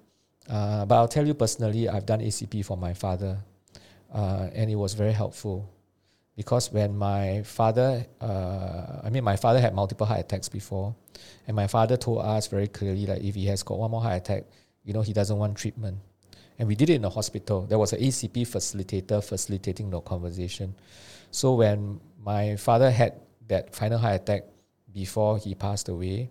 Uh, 0.49 0.85
but 0.85 0.95
I'll 0.95 1.09
tell 1.09 1.27
you 1.27 1.33
personally, 1.33 1.89
I've 1.89 2.05
done 2.05 2.21
ACP 2.21 2.63
for 2.63 2.77
my 2.77 2.93
father 2.93 3.37
uh, 4.13 4.49
and 4.53 4.69
it 4.69 4.75
was 4.75 4.93
very 4.93 5.11
helpful 5.11 5.69
because 6.35 6.71
when 6.71 6.95
my 6.95 7.41
father, 7.43 8.05
uh, 8.21 9.01
I 9.03 9.09
mean, 9.09 9.23
my 9.23 9.35
father 9.35 9.59
had 9.59 9.73
multiple 9.73 10.05
heart 10.05 10.19
attacks 10.19 10.47
before, 10.47 10.95
and 11.47 11.55
my 11.55 11.65
father 11.65 11.97
told 11.97 12.19
us 12.19 12.47
very 12.47 12.67
clearly 12.67 13.05
that 13.07 13.23
if 13.23 13.33
he 13.33 13.47
has 13.47 13.63
got 13.63 13.79
one 13.79 13.89
more 13.89 14.01
heart 14.01 14.17
attack, 14.17 14.43
you 14.85 14.93
know, 14.93 15.01
he 15.01 15.13
doesn't 15.13 15.37
want 15.37 15.57
treatment. 15.57 15.97
And 16.59 16.67
we 16.67 16.75
did 16.75 16.91
it 16.91 16.93
in 16.93 17.01
the 17.01 17.09
hospital. 17.09 17.65
There 17.65 17.79
was 17.79 17.93
an 17.93 17.99
ACP 17.99 18.47
facilitator 18.47 19.23
facilitating 19.23 19.89
the 19.89 19.99
conversation. 19.99 20.75
So 21.31 21.55
when 21.55 21.99
my 22.23 22.55
father 22.55 22.91
had 22.91 23.13
that 23.47 23.75
final 23.75 23.97
heart 23.97 24.21
attack 24.21 24.43
before 24.93 25.39
he 25.39 25.55
passed 25.55 25.89
away, 25.89 26.29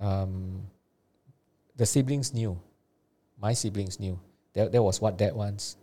um, 0.00 0.62
the 1.76 1.86
siblings 1.86 2.32
knew. 2.32 2.60
My 3.40 3.54
siblings 3.54 3.98
knew. 3.98 4.18
That, 4.52 4.70
that 4.72 4.82
was 4.82 5.00
what 5.00 5.16
dad 5.16 5.34
wants. 5.34 5.76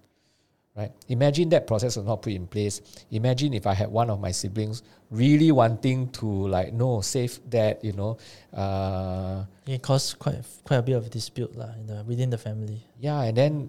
Right? 0.72 0.92
Imagine 1.12 1.50
that 1.50 1.68
process 1.68 1.98
was 2.00 2.06
not 2.06 2.22
put 2.22 2.32
in 2.32 2.48
place. 2.48 2.80
Imagine 3.12 3.54
if 3.54 3.68
I 3.68 3.74
had 3.76 3.92
one 3.92 4.10
of 4.10 4.22
my 4.24 4.32
siblings 4.32 4.84
really 5.12 5.52
wanting 5.52 6.08
to 6.16 6.48
like 6.48 6.72
no 6.72 7.02
save 7.04 7.44
that, 7.52 7.84
you 7.84 7.92
know. 7.92 8.16
Uh, 8.56 9.44
It 9.68 9.84
caused 9.84 10.16
quite 10.18 10.40
quite 10.64 10.80
a 10.80 10.82
bit 10.82 10.96
of 10.96 11.10
dispute 11.12 11.52
lah 11.60 11.76
in 11.76 11.88
the 11.92 12.08
within 12.08 12.32
the 12.32 12.40
family. 12.40 12.80
yeah, 13.04 13.20
and 13.28 13.36
then 13.36 13.68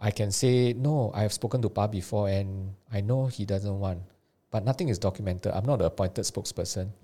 I 0.00 0.08
can 0.10 0.32
say 0.32 0.72
no. 0.72 1.12
I've 1.12 1.36
spoken 1.36 1.60
to 1.60 1.68
Pa 1.68 1.84
before, 1.84 2.32
and 2.32 2.72
I 2.88 3.04
know 3.04 3.28
he 3.28 3.44
doesn't 3.44 3.76
want, 3.76 4.00
but 4.48 4.64
nothing 4.64 4.88
is 4.88 4.96
documented. 4.96 5.52
I'm 5.52 5.68
not 5.68 5.84
the 5.84 5.92
appointed 5.92 6.24
spokesperson. 6.24 6.96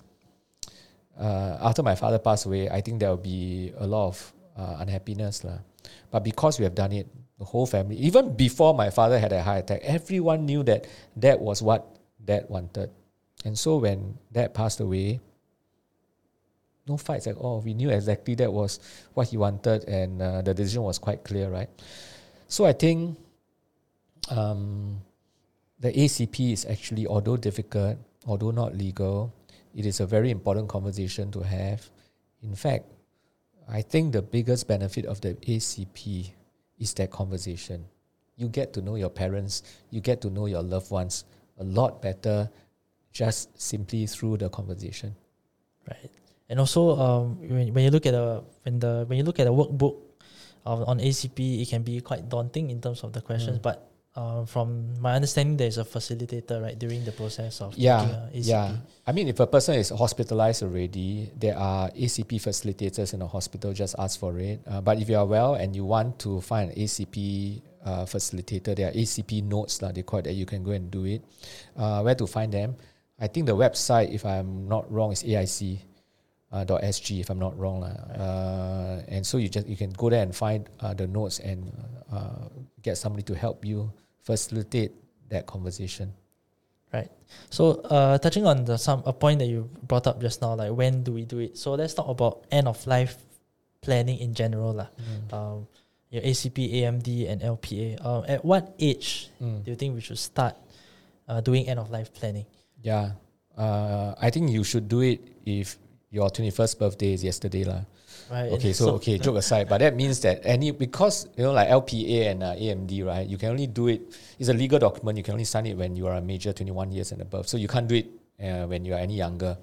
Uh, 1.13 1.61
after 1.61 1.83
my 1.85 1.95
father 1.95 2.17
passed 2.19 2.49
away, 2.49 2.69
I 2.73 2.81
think 2.81 3.01
there 3.01 3.11
will 3.13 3.21
be 3.21 3.73
a 3.77 3.87
lot 3.87 4.09
of 4.09 4.33
uh, 4.57 4.81
unhappiness 4.81 5.45
lah. 5.45 5.61
But 6.09 6.25
because 6.25 6.57
we 6.57 6.65
have 6.65 6.75
done 6.75 6.93
it, 6.97 7.09
the 7.39 7.45
whole 7.45 7.67
family, 7.67 7.97
even 7.97 8.35
before 8.35 8.75
my 8.75 8.91
father 8.91 9.19
had 9.19 9.33
a 9.33 9.43
heart 9.43 9.65
attack, 9.65 9.81
everyone 9.83 10.47
knew 10.47 10.63
that 10.63 10.87
that 11.17 11.41
was 11.41 11.63
what 11.63 11.97
dad 12.25 12.47
wanted. 12.49 12.91
And 13.45 13.59
so 13.59 13.77
when 13.77 14.19
dad 14.33 14.55
passed 14.55 14.81
away, 14.81 15.21
no 16.89 16.97
fights 16.97 17.27
at 17.27 17.37
all. 17.37 17.61
We 17.61 17.75
knew 17.75 17.91
exactly 17.91 18.35
that 18.37 18.53
was 18.53 18.81
what 19.15 19.29
he 19.29 19.37
wanted, 19.37 19.85
and 19.85 20.23
uh, 20.23 20.43
the 20.43 20.55
decision 20.55 20.83
was 20.83 20.99
quite 20.99 21.25
clear, 21.25 21.51
right? 21.51 21.69
So 22.49 22.65
I 22.65 22.73
think 22.73 23.19
um, 24.31 25.01
the 25.81 25.93
ACP 25.93 26.53
is 26.53 26.65
actually, 26.65 27.07
although 27.07 27.37
difficult, 27.37 27.99
although 28.27 28.53
not 28.53 28.77
legal, 28.77 29.35
it 29.75 29.85
is 29.85 30.01
a 30.01 30.07
very 30.07 30.31
important 30.31 30.69
conversation 30.69 31.31
to 31.33 31.41
have. 31.41 31.91
In 32.43 32.55
fact, 32.55 32.87
I 33.69 33.83
think 33.83 34.13
the 34.13 34.23
biggest 34.23 34.69
benefit 34.69 35.07
of 35.07 35.21
the 35.21 35.35
ACP 35.35 36.31
is 36.79 36.95
that 36.95 37.11
conversation. 37.11 37.85
You 38.37 38.49
get 38.49 38.73
to 38.75 38.83
know 38.83 38.97
your 38.97 39.11
parents, 39.11 39.63
you 39.91 40.01
get 40.01 40.21
to 40.23 40.31
know 40.31 40.47
your 40.47 40.63
loved 40.63 40.91
ones 40.91 41.25
a 41.59 41.65
lot 41.65 42.03
better 42.03 42.51
just 43.13 43.49
simply 43.59 44.07
through 44.07 44.37
the 44.37 44.51
conversation. 44.51 45.17
Right. 45.89 46.11
And 46.49 46.61
also, 46.61 46.97
um, 47.01 47.41
when, 47.41 47.73
when 47.73 47.85
you 47.85 47.91
look 47.91 48.07
at 48.07 48.13
the 48.13 48.45
when 48.63 48.79
the 48.79 49.05
when 49.09 49.19
you 49.19 49.25
look 49.25 49.41
at 49.41 49.45
the 49.45 49.55
workbook 49.55 49.97
of, 50.67 50.87
on 50.87 50.99
ACP, 51.01 51.63
it 51.63 51.69
can 51.69 51.83
be 51.83 52.01
quite 52.01 52.29
daunting 52.29 52.71
in 52.71 52.81
terms 52.81 53.03
of 53.03 53.13
the 53.13 53.21
questions. 53.21 53.59
Mm. 53.59 53.63
But 53.63 53.91
uh, 54.17 54.47
from 54.47 54.99
my 54.99 55.15
understanding, 55.15 55.57
there's 55.57 55.77
a 55.77 55.85
facilitator 55.85 56.63
right 56.63 56.79
during 56.79 57.05
the 57.05 57.13
process 57.13 57.61
of 57.61 57.77
Yeah. 57.77 58.29
Yeah. 58.33 58.77
I 59.07 59.13
mean, 59.13 59.29
if 59.29 59.39
a 59.41 59.47
person 59.47 59.77
is 59.77 59.91
hospitalized 59.91 60.63
already, 60.63 61.31
there 61.37 61.57
are 61.57 61.91
ACP 61.91 62.41
facilitators 62.41 63.13
in 63.13 63.21
the 63.21 63.29
hospital, 63.29 63.75
just 63.75 63.95
ask 63.99 64.19
for 64.19 64.39
it. 64.41 64.61
Uh, 64.67 64.81
but 64.81 64.99
if 64.99 65.09
you 65.09 65.19
are 65.19 65.27
well 65.27 65.55
and 65.55 65.77
you 65.77 65.85
want 65.85 66.19
to 66.21 66.41
find 66.41 66.73
an 66.73 66.77
ACP 66.77 67.61
uh, 67.85 68.05
facilitator, 68.09 68.75
there 68.75 68.89
are 68.89 68.93
ACP 68.93 69.45
notes 69.45 69.79
that 69.79 69.95
they 69.95 70.03
call 70.03 70.21
it, 70.21 70.25
that 70.25 70.35
you 70.35 70.47
can 70.47 70.65
go 70.65 70.73
and 70.73 70.91
do 70.91 71.05
it. 71.05 71.23
Uh, 71.77 72.01
where 72.01 72.15
to 72.15 72.27
find 72.27 72.51
them? 72.53 72.75
I 73.21 73.29
think 73.29 73.47
the 73.47 73.57
website, 73.57 74.13
if 74.15 74.25
I'm 74.25 74.67
not 74.67 74.91
wrong, 74.91 75.13
is 75.13 75.23
AIC. 75.23 75.79
Uh, 76.53 76.63
dot 76.63 76.81
.sg 76.81 77.19
if 77.19 77.29
I'm 77.29 77.41
not 77.41 77.59
wrong 77.59 77.81
lah. 77.83 77.99
Uh, 78.15 79.03
and 79.09 79.27
so 79.27 79.37
you 79.37 79.51
just 79.51 79.67
you 79.67 79.77
can 79.77 79.91
go 79.91 80.09
there 80.09 80.23
and 80.23 80.31
find 80.31 80.71
uh, 80.79 80.95
the 80.95 81.05
notes 81.05 81.41
and 81.41 81.75
uh, 82.07 82.47
get 82.81 82.97
somebody 82.97 83.25
to 83.25 83.35
help 83.35 83.65
you 83.67 83.91
facilitate 84.27 84.91
that 85.31 85.47
conversation. 85.47 86.11
Right. 86.91 87.11
So, 87.51 87.83
uh, 87.87 88.19
touching 88.19 88.47
on 88.47 88.65
the 88.67 88.77
some 88.79 89.03
a 89.07 89.13
point 89.13 89.39
that 89.39 89.47
you 89.47 89.71
brought 89.87 90.07
up 90.07 90.19
just 90.21 90.43
now, 90.43 90.55
like 90.55 90.71
when 90.75 91.03
do 91.07 91.13
we 91.15 91.23
do 91.25 91.39
it? 91.39 91.55
So 91.59 91.75
let's 91.79 91.95
talk 91.95 92.09
about 92.11 92.47
end 92.51 92.67
of 92.67 92.79
life 92.87 93.15
planning 93.83 94.19
in 94.19 94.35
general, 94.35 94.75
lah. 94.75 94.91
Um, 95.31 95.67
your 96.11 96.23
ACP, 96.23 96.83
AMD, 96.83 97.07
and 97.31 97.43
LPA. 97.43 97.99
Um, 98.03 98.23
at 98.27 98.43
what 98.47 98.75
age 98.79 99.31
Mm. 99.43 99.63
do 99.67 99.71
you 99.71 99.77
think 99.77 99.95
we 99.95 100.01
should 100.01 100.19
start 100.19 100.55
uh, 101.29 101.43
doing 101.43 101.67
end 101.67 101.79
of 101.83 101.91
life 101.91 102.15
planning? 102.15 102.47
Yeah. 102.83 103.19
Uh, 103.59 104.15
I 104.19 104.31
think 104.31 104.51
you 104.51 104.63
should 104.63 104.87
do 104.89 105.03
it 105.03 105.19
if 105.45 105.77
your 106.11 106.31
21st 106.31 106.79
birthday 106.79 107.13
is 107.19 107.23
yesterday. 107.27 107.65
lah. 107.67 107.83
Right. 108.31 108.51
Okay, 108.59 108.73
so, 108.73 108.99
okay, 108.99 109.19
joke 109.19 109.37
aside, 109.37 109.69
but 109.69 109.79
that 109.79 109.95
means 109.95 110.19
that 110.21 110.43
any, 110.43 110.73
because, 110.73 111.29
you 111.37 111.45
know, 111.45 111.53
like 111.53 111.69
LPA 111.69 112.31
and 112.35 112.43
uh, 112.43 112.59
AMD, 112.59 113.07
right, 113.07 113.27
you 113.27 113.39
can 113.39 113.51
only 113.51 113.69
do 113.69 113.87
it, 113.87 114.03
it's 114.39 114.49
a 114.49 114.53
legal 114.53 114.79
document, 114.79 115.17
you 115.19 115.23
can 115.23 115.33
only 115.33 115.45
sign 115.45 115.67
it 115.67 115.77
when 115.77 115.95
you 115.95 116.07
are 116.09 116.17
a 116.17 116.21
major 116.21 116.53
21 116.53 116.91
years 116.91 117.13
and 117.13 117.23
above. 117.23 117.47
So 117.47 117.57
you 117.57 117.69
can't 117.69 117.87
do 117.87 117.95
it 117.95 118.11
uh, 118.43 118.67
when 118.67 118.85
you 118.85 118.95
are 118.95 118.99
any 118.99 119.17
younger. 119.17 119.57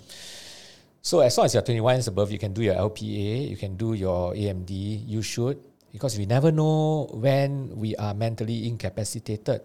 So 1.02 1.20
as 1.20 1.38
long 1.38 1.46
as 1.46 1.54
you're 1.54 1.64
21 1.64 1.96
years 1.96 2.08
above, 2.08 2.32
you 2.32 2.40
can 2.40 2.54
do 2.54 2.62
your 2.62 2.76
LPA, 2.76 3.50
you 3.50 3.58
can 3.58 3.76
do 3.76 3.94
your 3.94 4.34
AMD, 4.34 4.72
you 4.72 5.22
should, 5.22 5.60
because 5.92 6.18
we 6.18 6.26
never 6.26 6.50
know 6.50 7.10
when 7.12 7.76
we 7.76 7.96
are 7.98 8.14
mentally 8.14 8.68
incapacitated. 8.68 9.60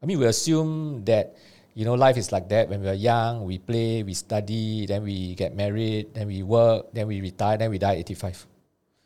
I 0.00 0.06
mean, 0.06 0.20
we 0.20 0.26
assume 0.26 1.04
that, 1.04 1.34
you 1.76 1.84
know, 1.84 1.92
life 1.92 2.16
is 2.16 2.32
like 2.32 2.48
that. 2.48 2.70
When 2.70 2.80
we 2.80 2.88
are 2.88 2.96
young, 2.96 3.44
we 3.44 3.58
play, 3.58 4.02
we 4.02 4.14
study, 4.14 4.86
then 4.86 5.04
we 5.04 5.34
get 5.34 5.54
married, 5.54 6.14
then 6.14 6.26
we 6.26 6.42
work, 6.42 6.88
then 6.94 7.06
we 7.06 7.20
retire, 7.20 7.58
then 7.58 7.68
we 7.68 7.76
die 7.76 8.00
at 8.00 8.08
85. 8.08 8.46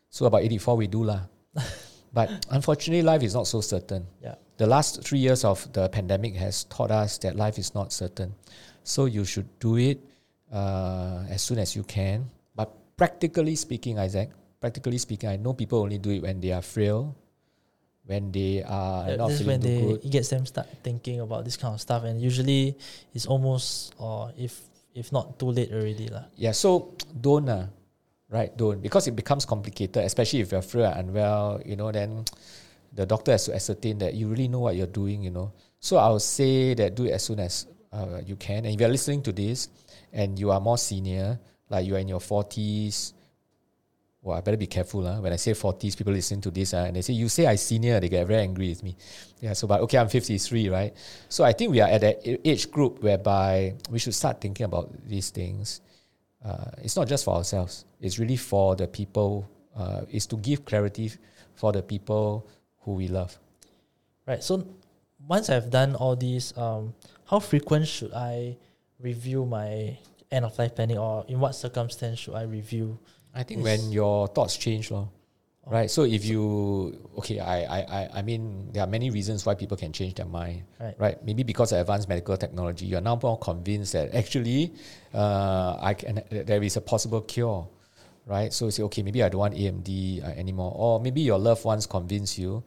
So 0.08 0.26
about 0.26 0.42
84 0.42 0.76
we 0.76 0.86
do 0.86 1.02
lah. 1.02 1.26
but 2.14 2.30
unfortunately, 2.48 3.02
life 3.02 3.24
is 3.24 3.34
not 3.34 3.48
so 3.48 3.60
certain. 3.60 4.06
Yeah. 4.22 4.36
The 4.56 4.68
last 4.70 5.02
three 5.02 5.18
years 5.18 5.42
of 5.44 5.66
the 5.72 5.88
pandemic 5.88 6.36
has 6.36 6.62
taught 6.70 6.92
us 6.92 7.18
that 7.26 7.34
life 7.34 7.58
is 7.58 7.74
not 7.74 7.92
certain. 7.92 8.38
So 8.84 9.06
you 9.06 9.24
should 9.24 9.50
do 9.58 9.74
it 9.74 9.98
uh, 10.52 11.26
as 11.28 11.42
soon 11.42 11.58
as 11.58 11.74
you 11.74 11.82
can. 11.82 12.30
But 12.54 12.70
practically 12.96 13.56
speaking, 13.56 13.98
Isaac, 13.98 14.30
practically 14.60 14.98
speaking, 14.98 15.28
I 15.28 15.34
know 15.34 15.54
people 15.54 15.80
only 15.82 15.98
do 15.98 16.10
it 16.10 16.22
when 16.22 16.38
they 16.38 16.52
are 16.52 16.62
frail, 16.62 17.16
when 18.10 18.34
they 18.34 18.66
are 18.66 19.14
Uh, 19.14 19.16
not 19.16 19.30
this 19.30 19.38
is 19.38 19.46
feeling 19.46 19.54
when 19.54 19.60
they 19.62 19.78
good. 19.94 20.02
it 20.02 20.10
gets 20.10 20.28
them 20.34 20.42
start 20.42 20.66
thinking 20.82 21.22
about 21.22 21.46
this 21.46 21.54
kind 21.54 21.70
of 21.72 21.80
stuff, 21.80 22.02
and 22.02 22.18
usually 22.18 22.74
it's 23.14 23.30
almost 23.30 23.94
or 24.02 24.34
if 24.34 24.66
if 24.98 25.14
not 25.14 25.38
too 25.38 25.54
late 25.54 25.70
already 25.70 26.10
lah. 26.10 26.26
Yeah, 26.34 26.50
so 26.50 26.98
don't, 27.14 27.46
uh, 27.46 27.70
right? 28.26 28.50
Don't 28.58 28.82
because 28.82 29.06
it 29.06 29.14
becomes 29.14 29.46
complicated, 29.46 30.02
especially 30.02 30.42
if 30.42 30.50
you're 30.50 30.66
frail 30.66 30.90
and 30.90 31.14
unwell. 31.14 31.62
You 31.62 31.78
know, 31.78 31.94
then 31.94 32.26
the 32.98 33.06
doctor 33.06 33.30
has 33.30 33.46
to 33.46 33.54
ascertain 33.54 34.02
that 34.02 34.18
you 34.18 34.26
really 34.26 34.50
know 34.50 34.66
what 34.66 34.74
you're 34.74 34.90
doing. 34.90 35.22
You 35.22 35.30
know, 35.30 35.48
so 35.78 36.02
I 36.02 36.10
would 36.10 36.26
say 36.26 36.74
that 36.74 36.98
do 36.98 37.06
it 37.06 37.14
as 37.14 37.22
soon 37.22 37.38
as 37.38 37.70
uh, 37.94 38.18
you 38.26 38.34
can. 38.34 38.66
And 38.66 38.74
if 38.74 38.78
you're 38.82 38.90
listening 38.90 39.22
to 39.22 39.32
this 39.32 39.70
and 40.10 40.34
you 40.34 40.50
are 40.50 40.58
more 40.58 40.78
senior, 40.82 41.38
like 41.70 41.86
you 41.86 41.94
are 41.94 42.02
in 42.02 42.10
your 42.10 42.20
forties. 42.20 43.14
Well, 44.22 44.36
I 44.36 44.42
better 44.42 44.58
be 44.58 44.66
careful. 44.66 45.06
Uh, 45.06 45.20
when 45.20 45.32
I 45.32 45.36
say 45.36 45.52
40s, 45.52 45.96
people 45.96 46.12
listen 46.12 46.42
to 46.42 46.50
this 46.50 46.74
uh, 46.74 46.84
and 46.86 46.96
they 46.96 47.02
say, 47.02 47.14
You 47.14 47.28
say 47.28 47.46
I 47.46 47.54
senior, 47.54 47.98
they 48.00 48.08
get 48.08 48.26
very 48.26 48.42
angry 48.42 48.68
with 48.68 48.82
me. 48.82 48.96
Yeah, 49.40 49.54
so, 49.54 49.66
but 49.66 49.80
okay, 49.82 49.96
I'm 49.96 50.08
53, 50.08 50.68
right? 50.68 50.94
So 51.28 51.42
I 51.42 51.52
think 51.52 51.72
we 51.72 51.80
are 51.80 51.88
at 51.88 52.02
that 52.02 52.20
age 52.46 52.70
group 52.70 53.02
whereby 53.02 53.74
we 53.90 53.98
should 53.98 54.14
start 54.14 54.40
thinking 54.40 54.64
about 54.64 54.92
these 55.06 55.30
things. 55.30 55.80
Uh, 56.44 56.70
it's 56.82 56.96
not 56.96 57.08
just 57.08 57.24
for 57.24 57.34
ourselves, 57.34 57.86
it's 58.00 58.18
really 58.18 58.36
for 58.36 58.76
the 58.76 58.86
people, 58.86 59.48
uh, 59.76 60.02
it's 60.10 60.26
to 60.26 60.36
give 60.36 60.64
clarity 60.64 61.10
for 61.54 61.72
the 61.72 61.82
people 61.82 62.46
who 62.80 62.92
we 62.92 63.08
love. 63.08 63.38
Right. 64.26 64.42
So 64.42 64.66
once 65.26 65.50
I've 65.50 65.70
done 65.70 65.94
all 65.94 66.16
these, 66.16 66.56
um, 66.56 66.94
how 67.26 67.40
frequent 67.40 67.86
should 67.88 68.12
I 68.12 68.56
review 68.98 69.44
my 69.46 69.98
end 70.30 70.44
of 70.44 70.58
life 70.58 70.74
planning, 70.74 70.98
or 70.98 71.24
in 71.28 71.40
what 71.40 71.54
circumstance 71.54 72.18
should 72.20 72.34
I 72.34 72.42
review? 72.42 72.98
I 73.34 73.42
think 73.42 73.62
when 73.62 73.92
your 73.92 74.26
thoughts 74.28 74.56
change, 74.56 74.90
lor, 74.90 75.08
right? 75.66 75.90
So 75.90 76.02
if 76.02 76.24
you 76.24 76.98
okay, 77.18 77.38
I, 77.38 77.56
I 77.62 77.80
I 77.80 78.00
I 78.18 78.22
mean 78.22 78.70
there 78.72 78.82
are 78.82 78.90
many 78.90 79.10
reasons 79.10 79.46
why 79.46 79.54
people 79.54 79.76
can 79.76 79.92
change 79.92 80.14
their 80.14 80.26
mind, 80.26 80.64
Right. 80.80 80.94
right? 80.98 81.16
Maybe 81.24 81.42
because 81.44 81.70
of 81.72 81.78
advanced 81.78 82.08
medical 82.08 82.36
technology, 82.36 82.86
you 82.86 82.96
are 82.98 83.00
now 83.04 83.18
more 83.22 83.38
convinced 83.38 83.92
that 83.92 84.14
actually, 84.14 84.72
uh, 85.14 85.76
I 85.80 85.94
can 85.94 86.22
there 86.30 86.62
is 86.62 86.76
a 86.76 86.80
possible 86.80 87.20
cure, 87.22 87.68
right? 88.26 88.52
So 88.52 88.66
you 88.66 88.70
say 88.72 88.82
okay, 88.84 89.02
maybe 89.02 89.22
I 89.22 89.28
don't 89.28 89.40
want 89.40 89.54
AMD 89.54 90.24
uh, 90.24 90.26
anymore, 90.34 90.72
or 90.74 90.98
maybe 91.00 91.20
your 91.20 91.38
loved 91.38 91.64
ones 91.64 91.86
convince 91.86 92.38
you. 92.38 92.62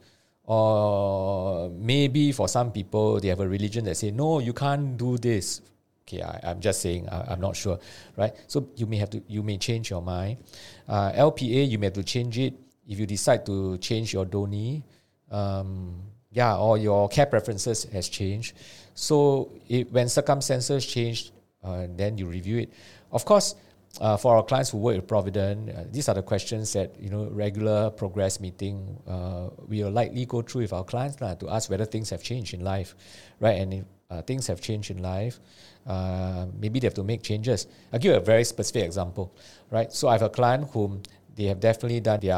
Or 0.46 1.70
maybe 1.70 2.30
for 2.32 2.48
some 2.48 2.70
people, 2.70 3.18
they 3.18 3.28
have 3.28 3.40
a 3.40 3.48
religion 3.48 3.84
that 3.86 3.96
say, 3.96 4.10
no, 4.10 4.40
you 4.40 4.52
can't 4.52 4.94
do 4.96 5.16
this. 5.16 5.62
Okay, 6.06 6.22
I, 6.22 6.50
I'm 6.50 6.60
just 6.60 6.80
saying, 6.82 7.08
I, 7.08 7.32
I'm 7.32 7.40
not 7.40 7.56
sure, 7.56 7.78
right? 8.16 8.32
So 8.46 8.68
you 8.76 8.86
may 8.86 8.98
have 8.98 9.10
to, 9.10 9.22
you 9.26 9.42
may 9.42 9.56
change 9.56 9.90
your 9.90 10.02
mind. 10.02 10.38
Uh, 10.86 11.12
LPA, 11.12 11.68
you 11.68 11.78
may 11.78 11.86
have 11.86 11.94
to 11.94 12.04
change 12.04 12.38
it 12.38 12.54
if 12.86 12.98
you 12.98 13.06
decide 13.06 13.46
to 13.46 13.78
change 13.78 14.12
your 14.12 14.26
DONI. 14.26 14.82
Um, 15.30 16.02
yeah, 16.30 16.56
or 16.56 16.76
your 16.76 17.08
care 17.08 17.26
preferences 17.26 17.84
has 17.84 18.08
changed. 18.08 18.56
So 18.94 19.52
it, 19.68 19.90
when 19.92 20.08
circumstances 20.08 20.84
change, 20.84 21.32
uh, 21.62 21.86
then 21.88 22.18
you 22.18 22.26
review 22.26 22.58
it. 22.58 22.72
Of 23.10 23.24
course, 23.24 23.54
uh, 24.00 24.16
for 24.16 24.36
our 24.36 24.42
clients 24.42 24.70
who 24.70 24.78
work 24.78 24.96
with 24.96 25.06
Providend, 25.06 25.70
uh, 25.70 25.84
these 25.90 26.08
are 26.08 26.14
the 26.14 26.22
questions 26.22 26.72
that 26.72 26.98
you 27.00 27.10
know 27.10 27.28
regular 27.30 27.90
progress 27.90 28.40
meeting 28.40 28.98
uh, 29.06 29.50
we 29.68 29.82
will 29.82 29.90
likely 29.90 30.26
go 30.26 30.42
through 30.42 30.62
with 30.62 30.72
our 30.72 30.84
clients 30.84 31.20
lah, 31.20 31.34
to 31.34 31.48
ask 31.48 31.70
whether 31.70 31.84
things 31.84 32.10
have 32.10 32.22
changed 32.22 32.54
in 32.54 32.64
life, 32.64 32.94
right? 33.40 33.60
And 33.60 33.74
if 33.74 33.84
uh, 34.10 34.22
things 34.22 34.46
have 34.46 34.60
changed 34.60 34.90
in 34.90 35.02
life, 35.02 35.40
uh, 35.86 36.46
maybe 36.58 36.80
they 36.80 36.86
have 36.86 36.94
to 36.94 37.04
make 37.04 37.22
changes. 37.22 37.66
I'll 37.92 37.98
give 37.98 38.12
you 38.12 38.18
a 38.18 38.24
very 38.24 38.44
specific 38.44 38.84
example, 38.84 39.34
right? 39.70 39.92
So 39.92 40.08
I 40.08 40.12
have 40.12 40.22
a 40.22 40.30
client 40.30 40.70
whom 40.72 41.02
they 41.34 41.44
have 41.44 41.60
definitely 41.60 42.00
done 42.00 42.20
their 42.20 42.34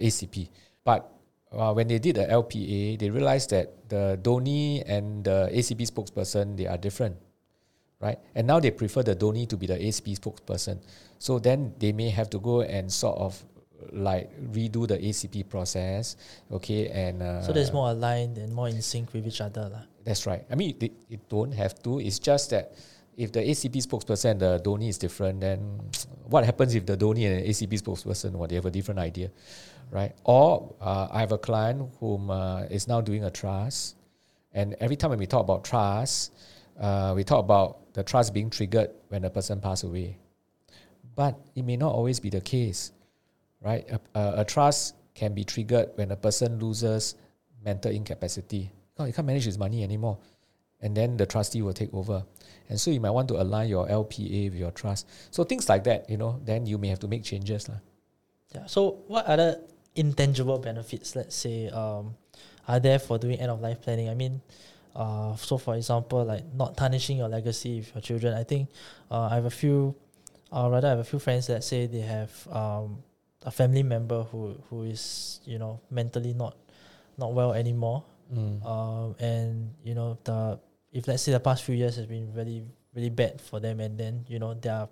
ACP, 0.00 0.48
but 0.84 1.10
uh, 1.52 1.72
when 1.72 1.88
they 1.88 1.98
did 1.98 2.16
the 2.16 2.26
LPA, 2.26 2.98
they 2.98 3.10
realized 3.10 3.50
that 3.50 3.88
the 3.88 4.18
donee 4.20 4.82
and 4.86 5.24
the 5.24 5.48
ACP 5.52 5.88
spokesperson 5.88 6.56
they 6.56 6.66
are 6.66 6.76
different 6.76 7.16
right? 8.00 8.18
And 8.34 8.46
now 8.46 8.60
they 8.60 8.70
prefer 8.70 9.02
the 9.02 9.16
donee 9.16 9.48
to 9.48 9.56
be 9.56 9.66
the 9.66 9.74
ACP 9.74 10.18
spokesperson. 10.18 10.78
So 11.18 11.38
then 11.38 11.74
they 11.78 11.92
may 11.92 12.10
have 12.10 12.30
to 12.30 12.38
go 12.38 12.62
and 12.62 12.92
sort 12.92 13.18
of 13.18 13.42
like 13.92 14.30
redo 14.52 14.86
the 14.86 14.98
ACP 14.98 15.48
process, 15.48 16.16
okay? 16.52 16.88
And 16.88 17.22
uh, 17.22 17.42
so 17.42 17.52
there's 17.52 17.72
more 17.72 17.90
aligned 17.90 18.38
and 18.38 18.52
more 18.52 18.68
in 18.68 18.80
sync 18.82 19.12
with 19.12 19.26
each 19.26 19.40
other, 19.40 19.68
lah. 19.68 19.82
That's 20.04 20.26
right. 20.26 20.44
I 20.50 20.54
mean, 20.54 20.76
it, 20.80 20.92
it 21.08 21.28
don't 21.28 21.52
have 21.52 21.80
to. 21.82 22.00
It's 22.00 22.18
just 22.18 22.50
that 22.50 22.74
if 23.16 23.32
the 23.32 23.40
ACP 23.40 23.84
spokesperson 23.84 24.30
and 24.32 24.40
the 24.40 24.60
donee 24.64 24.88
is 24.88 24.98
different, 24.98 25.40
then 25.40 25.80
what 26.26 26.44
happens 26.44 26.74
if 26.74 26.86
the 26.86 26.96
donee 26.96 27.26
and 27.26 27.44
the 27.44 27.48
ACP 27.48 27.80
spokesperson, 27.80 28.32
well, 28.32 28.48
they 28.48 28.54
have 28.54 28.66
a 28.66 28.70
different 28.70 29.00
idea, 29.00 29.30
right? 29.90 30.14
Or 30.24 30.74
uh, 30.80 31.08
I 31.10 31.20
have 31.20 31.32
a 31.32 31.38
client 31.38 31.90
whom 32.00 32.30
uh, 32.30 32.62
is 32.62 32.88
now 32.88 33.00
doing 33.00 33.24
a 33.24 33.30
trust, 33.30 33.96
and 34.52 34.74
every 34.80 34.96
time 34.96 35.10
when 35.10 35.18
we 35.18 35.26
talk 35.26 35.42
about 35.42 35.64
trust, 35.64 36.32
uh, 36.80 37.12
we 37.14 37.24
talk 37.24 37.44
about 37.44 37.92
the 37.94 38.02
trust 38.02 38.32
being 38.32 38.50
triggered 38.50 38.90
when 39.08 39.24
a 39.24 39.30
person 39.30 39.60
passes 39.60 39.84
away. 39.84 40.18
But 41.14 41.38
it 41.54 41.64
may 41.64 41.76
not 41.76 41.92
always 41.92 42.20
be 42.20 42.30
the 42.30 42.40
case, 42.40 42.92
right? 43.60 43.84
A, 43.90 44.00
a, 44.18 44.40
a 44.40 44.44
trust 44.44 44.94
can 45.14 45.34
be 45.34 45.44
triggered 45.44 45.90
when 45.96 46.12
a 46.12 46.16
person 46.16 46.58
loses 46.60 47.16
mental 47.64 47.90
incapacity. 47.90 48.70
Oh, 48.98 49.04
he 49.04 49.12
can't 49.12 49.26
manage 49.26 49.44
his 49.44 49.58
money 49.58 49.82
anymore. 49.82 50.18
And 50.80 50.96
then 50.96 51.16
the 51.16 51.26
trustee 51.26 51.60
will 51.60 51.72
take 51.72 51.92
over. 51.92 52.24
And 52.68 52.80
so 52.80 52.90
you 52.92 53.00
might 53.00 53.10
want 53.10 53.26
to 53.28 53.42
align 53.42 53.68
your 53.68 53.88
LPA 53.88 54.50
with 54.50 54.60
your 54.60 54.70
trust. 54.70 55.08
So 55.32 55.42
things 55.42 55.68
like 55.68 55.82
that, 55.84 56.08
you 56.08 56.16
know, 56.16 56.40
then 56.44 56.66
you 56.66 56.78
may 56.78 56.88
have 56.88 57.00
to 57.00 57.08
make 57.08 57.24
changes. 57.24 57.68
Lah. 57.68 57.78
Yeah. 58.54 58.66
So 58.66 59.02
what 59.08 59.26
other 59.26 59.60
intangible 59.96 60.58
benefits, 60.58 61.16
let's 61.16 61.34
say, 61.34 61.68
um, 61.70 62.14
are 62.68 62.78
there 62.78 63.00
for 63.00 63.18
doing 63.18 63.40
end 63.40 63.50
of 63.50 63.60
life 63.60 63.82
planning? 63.82 64.08
I 64.08 64.14
mean, 64.14 64.40
uh, 64.98 65.36
so 65.36 65.56
for 65.56 65.76
example, 65.76 66.24
like 66.24 66.42
not 66.52 66.76
tarnishing 66.76 67.18
your 67.18 67.28
legacy 67.28 67.78
with 67.78 67.94
your 67.94 68.02
children. 68.02 68.34
I 68.34 68.42
think 68.42 68.68
uh, 69.10 69.28
I 69.30 69.36
have 69.36 69.44
a 69.44 69.50
few, 69.50 69.94
uh, 70.50 70.68
rather 70.68 70.88
I 70.88 70.90
have 70.90 70.98
a 70.98 71.04
few 71.04 71.20
friends 71.20 71.46
that 71.46 71.62
say 71.62 71.86
they 71.86 72.00
have 72.00 72.30
um, 72.50 72.98
a 73.46 73.50
family 73.52 73.84
member 73.84 74.24
who 74.24 74.58
who 74.68 74.82
is 74.82 75.38
you 75.44 75.58
know 75.58 75.78
mentally 75.88 76.34
not 76.34 76.56
not 77.16 77.32
well 77.32 77.54
anymore. 77.54 78.02
Mm. 78.34 78.66
Um, 78.66 79.14
and 79.20 79.70
you 79.84 79.94
know 79.94 80.18
the 80.24 80.58
if 80.92 81.06
let's 81.06 81.22
say 81.22 81.30
the 81.30 81.40
past 81.40 81.62
few 81.62 81.76
years 81.76 81.94
has 81.94 82.06
been 82.06 82.34
really 82.34 82.64
really 82.92 83.10
bad 83.10 83.40
for 83.40 83.60
them, 83.60 83.78
and 83.78 83.96
then 83.96 84.26
you 84.26 84.40
know 84.40 84.54
their 84.54 84.88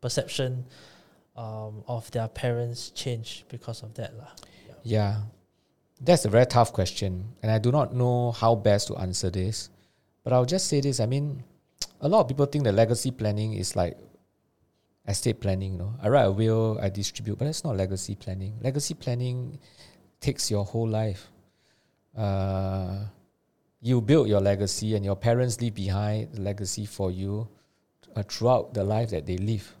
perception 0.00 0.66
um, 1.34 1.82
of 1.88 2.08
their 2.12 2.28
parents 2.28 2.90
change 2.90 3.44
because 3.48 3.82
of 3.82 3.92
that 3.94 4.16
lah. 4.16 4.30
Yeah, 4.84 5.26
that's 6.00 6.24
a 6.24 6.28
very 6.28 6.46
tough 6.46 6.72
question, 6.72 7.34
and 7.42 7.50
I 7.50 7.58
do 7.58 7.72
not 7.72 7.94
know 7.94 8.32
how 8.32 8.54
best 8.54 8.88
to 8.88 8.96
answer 8.96 9.30
this. 9.30 9.70
But 10.22 10.32
I'll 10.32 10.44
just 10.44 10.68
say 10.68 10.80
this: 10.80 11.00
I 11.00 11.06
mean, 11.06 11.42
a 12.00 12.08
lot 12.08 12.20
of 12.20 12.28
people 12.28 12.46
think 12.46 12.64
that 12.64 12.72
legacy 12.72 13.10
planning 13.10 13.54
is 13.54 13.74
like 13.74 13.98
estate 15.06 15.40
planning. 15.40 15.72
You 15.72 15.78
know, 15.78 15.94
I 16.02 16.08
write 16.08 16.24
a 16.24 16.32
will, 16.32 16.78
I 16.80 16.88
distribute, 16.88 17.38
but 17.38 17.46
that's 17.46 17.64
not 17.64 17.76
legacy 17.76 18.14
planning. 18.14 18.54
Legacy 18.60 18.94
planning 18.94 19.58
takes 20.20 20.50
your 20.50 20.64
whole 20.64 20.88
life. 20.88 21.28
Uh, 22.16 23.04
you 23.80 24.00
build 24.00 24.28
your 24.28 24.40
legacy, 24.40 24.94
and 24.94 25.04
your 25.04 25.16
parents 25.16 25.60
leave 25.60 25.74
behind 25.74 26.32
the 26.32 26.40
legacy 26.40 26.86
for 26.86 27.10
you 27.10 27.48
uh, 28.14 28.22
throughout 28.22 28.74
the 28.74 28.84
life 28.84 29.10
that 29.10 29.26
they 29.26 29.38
live. 29.38 29.74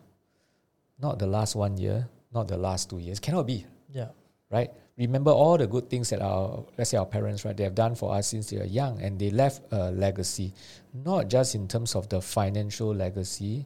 Not 1.00 1.20
the 1.20 1.26
last 1.28 1.54
one 1.54 1.76
year, 1.76 2.08
not 2.34 2.48
the 2.48 2.56
last 2.56 2.90
two 2.90 2.98
years. 2.98 3.20
Cannot 3.20 3.46
be. 3.46 3.64
Yeah. 3.92 4.08
Right 4.50 4.72
remember 4.98 5.30
all 5.30 5.56
the 5.56 5.66
good 5.66 5.88
things 5.88 6.10
that 6.10 6.20
our 6.20 6.64
let's 6.76 6.90
say 6.90 6.96
our 6.98 7.06
parents 7.06 7.44
right 7.44 7.56
they 7.56 7.62
have 7.64 7.74
done 7.74 7.94
for 7.94 8.12
us 8.12 8.28
since 8.28 8.50
they 8.50 8.58
are 8.58 8.66
young 8.66 9.00
and 9.00 9.18
they 9.18 9.30
left 9.30 9.62
a 9.70 9.90
legacy 9.92 10.52
not 10.92 11.28
just 11.28 11.54
in 11.54 11.68
terms 11.68 11.94
of 11.94 12.08
the 12.08 12.20
financial 12.20 12.94
legacy 12.94 13.64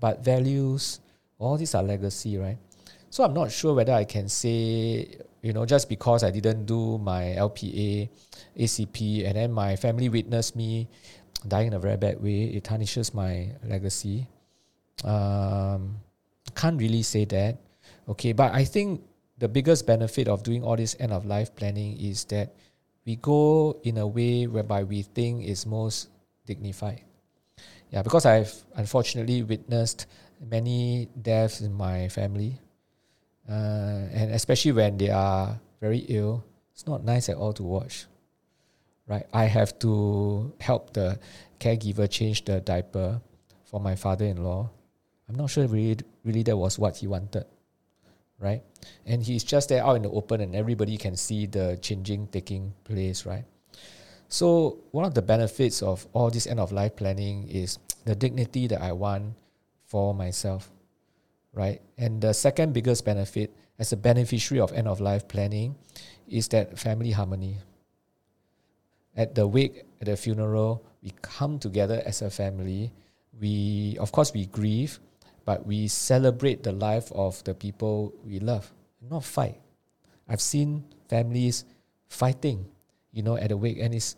but 0.00 0.22
values. 0.24 1.00
All 1.38 1.56
these 1.56 1.74
are 1.74 1.82
legacy 1.82 2.36
right? 2.36 2.58
So 3.10 3.22
i'm 3.22 3.32
not 3.32 3.52
sure 3.52 3.74
whether 3.74 3.92
i 3.92 4.04
can 4.04 4.28
say 4.28 5.06
you 5.40 5.52
know 5.52 5.64
just 5.64 5.88
because 5.88 6.24
i 6.24 6.30
didn't 6.30 6.66
do 6.66 6.98
my 6.98 7.38
lpa 7.38 8.08
acp 8.58 8.98
and 9.26 9.36
then 9.36 9.52
my 9.52 9.76
family 9.76 10.08
witnessed 10.08 10.56
me 10.56 10.88
dying 11.46 11.68
in 11.68 11.74
a 11.74 11.78
very 11.78 11.96
bad 11.96 12.20
way 12.22 12.44
it 12.44 12.64
tarnishes 12.64 13.14
my 13.14 13.50
legacy. 13.62 14.26
Um, 15.04 16.00
can't 16.54 16.80
really 16.80 17.02
say 17.02 17.24
that. 17.26 17.58
Okay 18.08 18.32
but 18.32 18.52
i 18.52 18.64
think 18.64 19.02
the 19.38 19.48
biggest 19.48 19.86
benefit 19.86 20.28
of 20.28 20.42
doing 20.42 20.62
all 20.62 20.76
this 20.76 20.96
end 21.00 21.12
of 21.12 21.26
life 21.26 21.54
planning 21.54 21.98
is 21.98 22.24
that 22.26 22.54
we 23.04 23.16
go 23.16 23.76
in 23.82 23.98
a 23.98 24.06
way 24.06 24.46
whereby 24.46 24.84
we 24.84 25.02
think 25.02 25.44
is 25.44 25.66
most 25.66 26.08
dignified. 26.46 27.02
Yeah, 27.90 28.02
because 28.02 28.26
I've 28.26 28.52
unfortunately 28.74 29.42
witnessed 29.42 30.06
many 30.40 31.08
deaths 31.20 31.60
in 31.60 31.72
my 31.72 32.08
family, 32.08 32.60
uh, 33.48 34.08
and 34.10 34.32
especially 34.32 34.72
when 34.72 34.96
they 34.98 35.10
are 35.10 35.58
very 35.80 35.98
ill, 36.08 36.44
it's 36.72 36.86
not 36.86 37.04
nice 37.04 37.28
at 37.28 37.36
all 37.36 37.52
to 37.54 37.62
watch. 37.62 38.06
Right, 39.06 39.26
I 39.34 39.44
have 39.44 39.78
to 39.80 40.54
help 40.60 40.94
the 40.94 41.20
caregiver 41.60 42.08
change 42.08 42.46
the 42.46 42.60
diaper 42.60 43.20
for 43.64 43.78
my 43.78 43.96
father-in-law. 43.96 44.70
I'm 45.28 45.34
not 45.34 45.50
sure 45.50 45.66
really, 45.66 45.98
really 46.24 46.42
that 46.44 46.56
was 46.56 46.78
what 46.78 46.96
he 46.96 47.06
wanted 47.06 47.44
right? 48.44 48.62
And 49.06 49.24
he's 49.24 49.42
just 49.42 49.70
there 49.70 49.82
out 49.82 49.96
in 49.96 50.02
the 50.02 50.10
open 50.10 50.42
and 50.42 50.54
everybody 50.54 51.00
can 51.00 51.16
see 51.16 51.46
the 51.46 51.78
changing 51.80 52.28
taking 52.28 52.74
place, 52.84 53.24
right? 53.24 53.44
So 54.28 54.84
one 54.92 55.06
of 55.06 55.14
the 55.14 55.22
benefits 55.22 55.82
of 55.82 56.06
all 56.12 56.28
this 56.28 56.46
end 56.46 56.60
of 56.60 56.70
life 56.70 56.94
planning 56.94 57.48
is 57.48 57.78
the 58.04 58.14
dignity 58.14 58.68
that 58.68 58.82
I 58.82 58.92
want 58.92 59.32
for 59.88 60.12
myself, 60.12 60.70
right? 61.54 61.80
And 61.96 62.20
the 62.20 62.34
second 62.34 62.74
biggest 62.74 63.04
benefit 63.04 63.56
as 63.78 63.92
a 63.92 63.96
beneficiary 63.96 64.60
of 64.60 64.72
end 64.72 64.86
of 64.86 65.00
life 65.00 65.26
planning 65.26 65.74
is 66.28 66.48
that 66.48 66.78
family 66.78 67.10
harmony. 67.10 67.56
At 69.16 69.34
the 69.34 69.46
wake, 69.46 69.86
at 70.00 70.06
the 70.06 70.16
funeral, 70.16 70.84
we 71.02 71.12
come 71.22 71.58
together 71.58 72.02
as 72.04 72.20
a 72.20 72.30
family. 72.30 72.92
We, 73.40 73.96
of 74.00 74.12
course, 74.12 74.32
we 74.34 74.46
grieve, 74.46 74.98
but 75.44 75.66
we 75.66 75.88
celebrate 75.88 76.62
the 76.62 76.72
life 76.72 77.12
of 77.12 77.42
the 77.44 77.54
people 77.54 78.14
we 78.24 78.38
love, 78.38 78.72
not 79.10 79.24
fight. 79.24 79.60
I've 80.28 80.40
seen 80.40 80.84
families 81.08 81.64
fighting, 82.08 82.66
you 83.12 83.22
know, 83.22 83.36
at 83.36 83.48
the 83.48 83.56
wake, 83.56 83.78
and 83.78 83.94
it's 83.94 84.16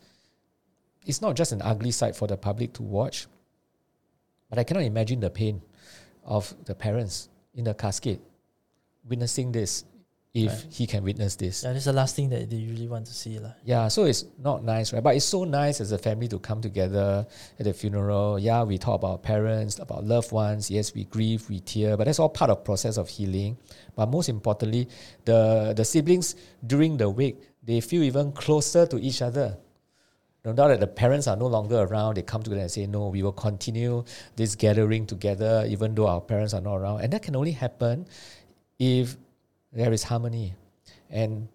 it's 1.05 1.23
not 1.23 1.37
just 1.37 1.53
an 1.53 1.63
ugly 1.63 1.91
sight 1.93 2.17
for 2.17 2.27
the 2.27 2.37
public 2.37 2.73
to 2.75 2.83
watch, 2.83 3.27
but 4.51 4.59
I 4.59 4.65
cannot 4.65 4.83
imagine 4.83 5.21
the 5.21 5.31
pain 5.31 5.63
of 6.25 6.55
the 6.65 6.75
parents 6.75 7.29
in 7.55 7.65
the 7.65 7.75
casket 7.75 8.21
witnessing 9.09 9.53
this 9.53 9.85
if 10.37 10.53
right. 10.53 10.67
he 10.71 10.87
can 10.87 11.03
witness 11.03 11.35
this. 11.35 11.65
Yeah, 11.65 11.73
that's 11.73 11.87
the 11.87 11.95
last 11.95 12.15
thing 12.15 12.29
that 12.29 12.51
they 12.51 12.57
usually 12.57 12.89
want 12.89 13.07
to 13.07 13.15
see. 13.15 13.39
La. 13.39 13.53
Yeah, 13.65 13.89
so 13.89 14.05
it's 14.05 14.27
not 14.39 14.63
nice, 14.63 14.93
right? 14.93 15.03
But 15.03 15.17
it's 15.17 15.25
so 15.25 15.45
nice 15.45 15.81
as 15.81 15.93
a 15.93 15.99
family 15.99 16.29
to 16.29 16.39
come 16.39 16.61
together 16.61 17.27
at 17.59 17.65
the 17.65 17.73
funeral. 17.73 18.39
Yeah, 18.39 18.63
we 18.63 18.77
talk 18.77 18.97
about 18.97 19.23
parents, 19.23 19.79
about 19.79 20.05
loved 20.05 20.33
ones. 20.33 20.71
Yes, 20.71 20.93
we 20.93 21.05
grieve, 21.05 21.49
we 21.49 21.61
tear, 21.61 21.97
but 21.97 22.05
that's 22.05 22.19
all 22.19 22.29
part 22.29 22.51
of 22.51 22.65
process 22.65 22.99
of 22.99 23.09
healing. 23.09 23.57
But 23.95 24.11
most 24.11 24.29
importantly, 24.29 24.89
the, 25.25 25.73
the 25.75 25.87
siblings 25.87 26.37
during 26.67 26.99
the 26.99 27.09
wake, 27.09 27.41
they 27.63 27.81
feel 27.81 28.03
even 28.03 28.33
closer 28.33 28.85
to 28.87 28.99
each 28.99 29.23
other. 29.23 29.57
No 30.45 30.53
doubt 30.53 30.69
that 30.69 30.81
the 30.81 30.87
parents 30.87 31.27
are 31.27 31.37
no 31.37 31.47
longer 31.47 31.81
around, 31.81 32.17
they 32.17 32.23
come 32.23 32.43
together 32.43 32.61
and 32.61 32.71
say, 32.71 32.87
No, 32.87 33.09
we 33.09 33.23
will 33.23 33.33
continue 33.33 34.05
this 34.37 34.55
gathering 34.55 35.07
together, 35.07 35.65
even 35.67 35.95
though 35.95 36.07
our 36.07 36.21
parents 36.21 36.53
are 36.53 36.61
not 36.61 36.77
around. 36.77 37.01
And 37.01 37.13
that 37.15 37.23
can 37.23 37.35
only 37.35 37.53
happen 37.53 38.07
if 38.79 39.17
there 39.73 39.93
is 39.93 40.03
harmony. 40.03 40.55
And 41.11 41.49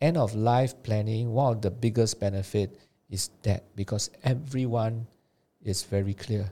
end 0.00 0.16
of 0.16 0.34
life 0.34 0.74
planning, 0.82 1.32
one 1.32 1.56
of 1.56 1.62
the 1.62 1.70
biggest 1.70 2.20
benefit 2.20 2.78
is 3.10 3.30
that 3.42 3.64
because 3.76 4.10
everyone 4.24 5.06
is 5.62 5.82
very 5.82 6.14
clear. 6.14 6.50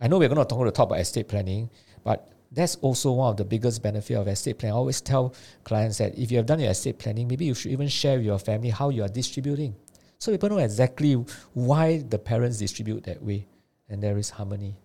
I 0.00 0.08
know 0.08 0.18
we're 0.18 0.28
going 0.28 0.46
to 0.46 0.70
talk, 0.72 0.88
about 0.88 1.00
estate 1.00 1.28
planning, 1.28 1.70
but 2.04 2.30
that's 2.52 2.76
also 2.76 3.12
one 3.12 3.30
of 3.30 3.36
the 3.36 3.44
biggest 3.44 3.82
benefit 3.82 4.14
of 4.14 4.28
estate 4.28 4.58
planning. 4.58 4.74
I 4.74 4.76
always 4.76 5.00
tell 5.00 5.34
clients 5.64 5.98
that 5.98 6.18
if 6.18 6.30
you 6.30 6.36
have 6.36 6.46
done 6.46 6.60
your 6.60 6.70
estate 6.70 6.98
planning, 6.98 7.26
maybe 7.28 7.46
you 7.46 7.54
should 7.54 7.72
even 7.72 7.88
share 7.88 8.18
with 8.18 8.26
your 8.26 8.38
family 8.38 8.70
how 8.70 8.90
you 8.90 9.02
are 9.02 9.08
distributing. 9.08 9.74
So 10.18 10.32
people 10.32 10.50
know 10.50 10.58
exactly 10.58 11.14
why 11.54 11.98
the 12.08 12.18
parents 12.18 12.58
distribute 12.58 13.04
that 13.04 13.22
way 13.22 13.46
and 13.88 14.02
there 14.02 14.18
is 14.18 14.30
harmony. 14.30 14.76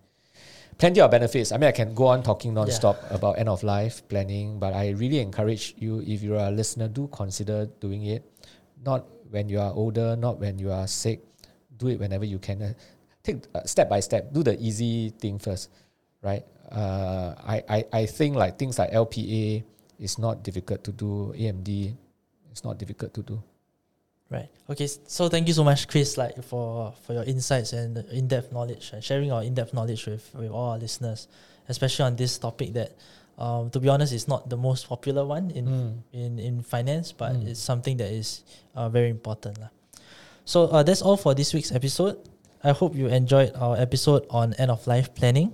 Plenty 0.78 1.00
of 1.00 1.10
benefits. 1.10 1.52
I 1.52 1.56
mean, 1.58 1.68
I 1.68 1.72
can 1.72 1.94
go 1.94 2.06
on 2.06 2.22
talking 2.22 2.54
non-stop 2.54 2.98
about 3.10 3.38
end 3.38 3.48
of 3.48 3.62
life 3.62 4.06
planning, 4.08 4.58
but 4.58 4.74
I 4.74 4.90
really 4.90 5.20
encourage 5.20 5.74
you, 5.78 6.00
if 6.06 6.22
you're 6.22 6.38
a 6.38 6.50
listener, 6.50 6.88
do 6.88 7.08
consider 7.12 7.66
doing 7.80 8.04
it. 8.06 8.24
Not 8.84 9.06
when 9.30 9.48
you 9.48 9.60
are 9.60 9.72
older, 9.72 10.16
not 10.16 10.38
when 10.38 10.58
you 10.58 10.70
are 10.72 10.86
sick. 10.86 11.20
Do 11.76 11.88
it 11.88 11.98
whenever 11.98 12.24
you 12.24 12.38
can. 12.38 12.62
Uh, 12.62 12.72
take 13.22 13.44
uh, 13.54 13.64
step 13.64 13.88
by 13.88 14.00
step. 14.00 14.32
Do 14.32 14.42
the 14.42 14.58
easy 14.60 15.10
thing 15.10 15.38
first, 15.38 15.70
right? 16.22 16.44
Uh, 16.70 17.34
I, 17.38 17.62
I, 17.68 17.84
I 17.92 18.06
think 18.06 18.36
like 18.36 18.58
things 18.58 18.78
like 18.78 18.90
LPA 18.92 19.64
is 19.98 20.18
not 20.18 20.42
difficult 20.42 20.84
to 20.84 20.92
do. 20.92 21.32
AMD, 21.36 21.94
it's 22.50 22.64
not 22.64 22.78
difficult 22.78 23.14
to 23.14 23.22
do. 23.22 23.42
Right. 24.32 24.48
Okay. 24.70 24.88
So 24.88 25.28
thank 25.28 25.44
you 25.46 25.52
so 25.52 25.60
much, 25.62 25.84
Chris, 25.92 26.16
like 26.16 26.40
for 26.42 26.94
for 27.04 27.12
your 27.12 27.24
insights 27.28 27.76
and 27.76 28.00
in-depth 28.08 28.48
knowledge 28.48 28.88
and 28.96 29.04
sharing 29.04 29.28
our 29.28 29.44
in-depth 29.44 29.74
knowledge 29.76 30.08
with 30.08 30.24
with 30.32 30.48
all 30.48 30.72
our 30.72 30.78
listeners, 30.80 31.28
especially 31.68 32.08
on 32.08 32.16
this 32.16 32.38
topic 32.40 32.72
that, 32.72 32.96
um, 33.36 33.68
to 33.68 33.78
be 33.78 33.92
honest, 33.92 34.16
is 34.16 34.24
not 34.26 34.48
the 34.48 34.56
most 34.56 34.88
popular 34.88 35.26
one 35.28 35.52
in 35.52 35.66
Mm. 35.68 35.92
in 36.16 36.30
in 36.40 36.54
finance, 36.64 37.12
but 37.12 37.36
Mm. 37.36 37.52
it's 37.52 37.60
something 37.60 38.00
that 38.00 38.08
is 38.08 38.40
uh, 38.72 38.88
very 38.88 39.12
important, 39.12 39.60
lah. 39.60 39.68
So 40.48 40.72
uh, 40.72 40.80
that's 40.82 41.02
all 41.04 41.20
for 41.20 41.36
this 41.36 41.52
week's 41.52 41.70
episode. 41.70 42.16
I 42.64 42.72
hope 42.72 42.96
you 42.96 43.12
enjoyed 43.12 43.52
our 43.60 43.76
episode 43.76 44.24
on 44.32 44.54
end 44.56 44.70
of 44.72 44.86
life 44.88 45.12
planning. 45.12 45.52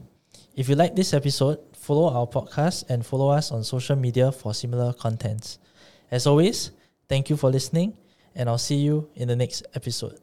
If 0.54 0.68
you 0.70 0.76
like 0.78 0.94
this 0.94 1.10
episode, 1.10 1.58
follow 1.74 2.14
our 2.14 2.26
podcast 2.30 2.86
and 2.86 3.02
follow 3.02 3.34
us 3.34 3.50
on 3.50 3.64
social 3.64 3.96
media 3.96 4.30
for 4.30 4.54
similar 4.54 4.92
contents. 4.94 5.58
As 6.14 6.26
always, 6.30 6.70
thank 7.08 7.26
you 7.28 7.36
for 7.36 7.50
listening, 7.50 7.96
and 8.38 8.48
I'll 8.48 8.56
see 8.56 8.76
you 8.76 9.10
in 9.16 9.28
the 9.28 9.36
next 9.36 9.66
episode. 9.74 10.18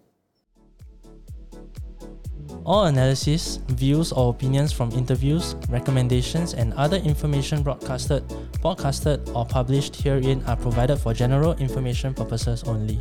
All 2.65 2.85
analysis, 2.85 3.57
views, 3.67 4.11
or 4.11 4.31
opinions 4.31 4.71
from 4.71 4.91
interviews, 4.91 5.55
recommendations, 5.69 6.55
and 6.55 6.73
other 6.73 6.97
information 6.97 7.61
broadcasted, 7.61 8.27
podcasted, 8.63 9.21
or 9.35 9.45
published 9.45 9.95
herein 9.95 10.41
are 10.47 10.55
provided 10.55 10.97
for 10.97 11.13
general 11.13 11.53
information 11.57 12.15
purposes 12.15 12.63
only. 12.63 12.99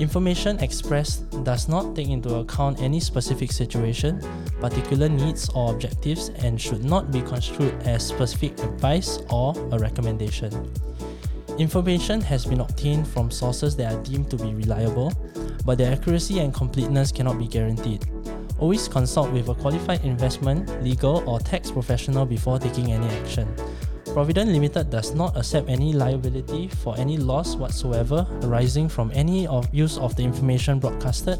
Information 0.00 0.58
expressed 0.58 1.28
does 1.44 1.68
not 1.68 1.94
take 1.94 2.08
into 2.08 2.36
account 2.36 2.80
any 2.80 2.98
specific 2.98 3.52
situation, 3.52 4.20
particular 4.60 5.08
needs, 5.08 5.48
or 5.50 5.72
objectives 5.72 6.30
and 6.42 6.60
should 6.60 6.82
not 6.82 7.12
be 7.12 7.22
construed 7.22 7.74
as 7.82 8.04
specific 8.04 8.58
advice 8.58 9.20
or 9.30 9.54
a 9.70 9.78
recommendation. 9.78 10.50
Information 11.60 12.22
has 12.22 12.46
been 12.46 12.60
obtained 12.60 13.06
from 13.06 13.30
sources 13.30 13.76
that 13.76 13.92
are 13.92 14.02
deemed 14.02 14.30
to 14.30 14.38
be 14.38 14.54
reliable, 14.54 15.12
but 15.66 15.76
their 15.76 15.92
accuracy 15.92 16.38
and 16.38 16.54
completeness 16.54 17.12
cannot 17.12 17.38
be 17.38 17.46
guaranteed. 17.46 18.02
Always 18.58 18.88
consult 18.88 19.30
with 19.30 19.46
a 19.50 19.54
qualified 19.54 20.02
investment, 20.02 20.82
legal, 20.82 21.22
or 21.28 21.38
tax 21.38 21.70
professional 21.70 22.24
before 22.24 22.58
taking 22.58 22.92
any 22.92 23.06
action. 23.08 23.46
Providend 24.06 24.54
Limited 24.54 24.88
does 24.88 25.14
not 25.14 25.36
accept 25.36 25.68
any 25.68 25.92
liability 25.92 26.68
for 26.68 26.96
any 26.96 27.18
loss 27.18 27.56
whatsoever 27.56 28.26
arising 28.40 28.88
from 28.88 29.12
any 29.14 29.46
of 29.46 29.68
use 29.70 29.98
of 29.98 30.16
the 30.16 30.22
information 30.22 30.78
broadcasted, 30.78 31.38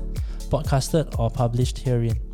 podcasted, 0.51 1.19
or 1.19 1.31
published 1.31 1.79
herein. 1.79 2.30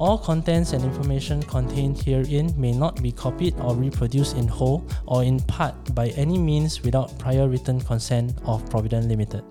All 0.00 0.16
contents 0.16 0.72
and 0.72 0.82
information 0.82 1.42
contained 1.42 2.00
herein 2.00 2.54
may 2.56 2.72
not 2.72 3.02
be 3.02 3.12
copied 3.12 3.52
or 3.60 3.76
reproduced 3.76 4.34
in 4.34 4.48
whole 4.48 4.82
or 5.04 5.24
in 5.24 5.40
part 5.40 5.74
by 5.94 6.08
any 6.16 6.38
means 6.38 6.82
without 6.82 7.18
prior 7.18 7.46
written 7.46 7.78
consent 7.78 8.32
of 8.46 8.64
Providend 8.70 9.08
Limited. 9.08 9.44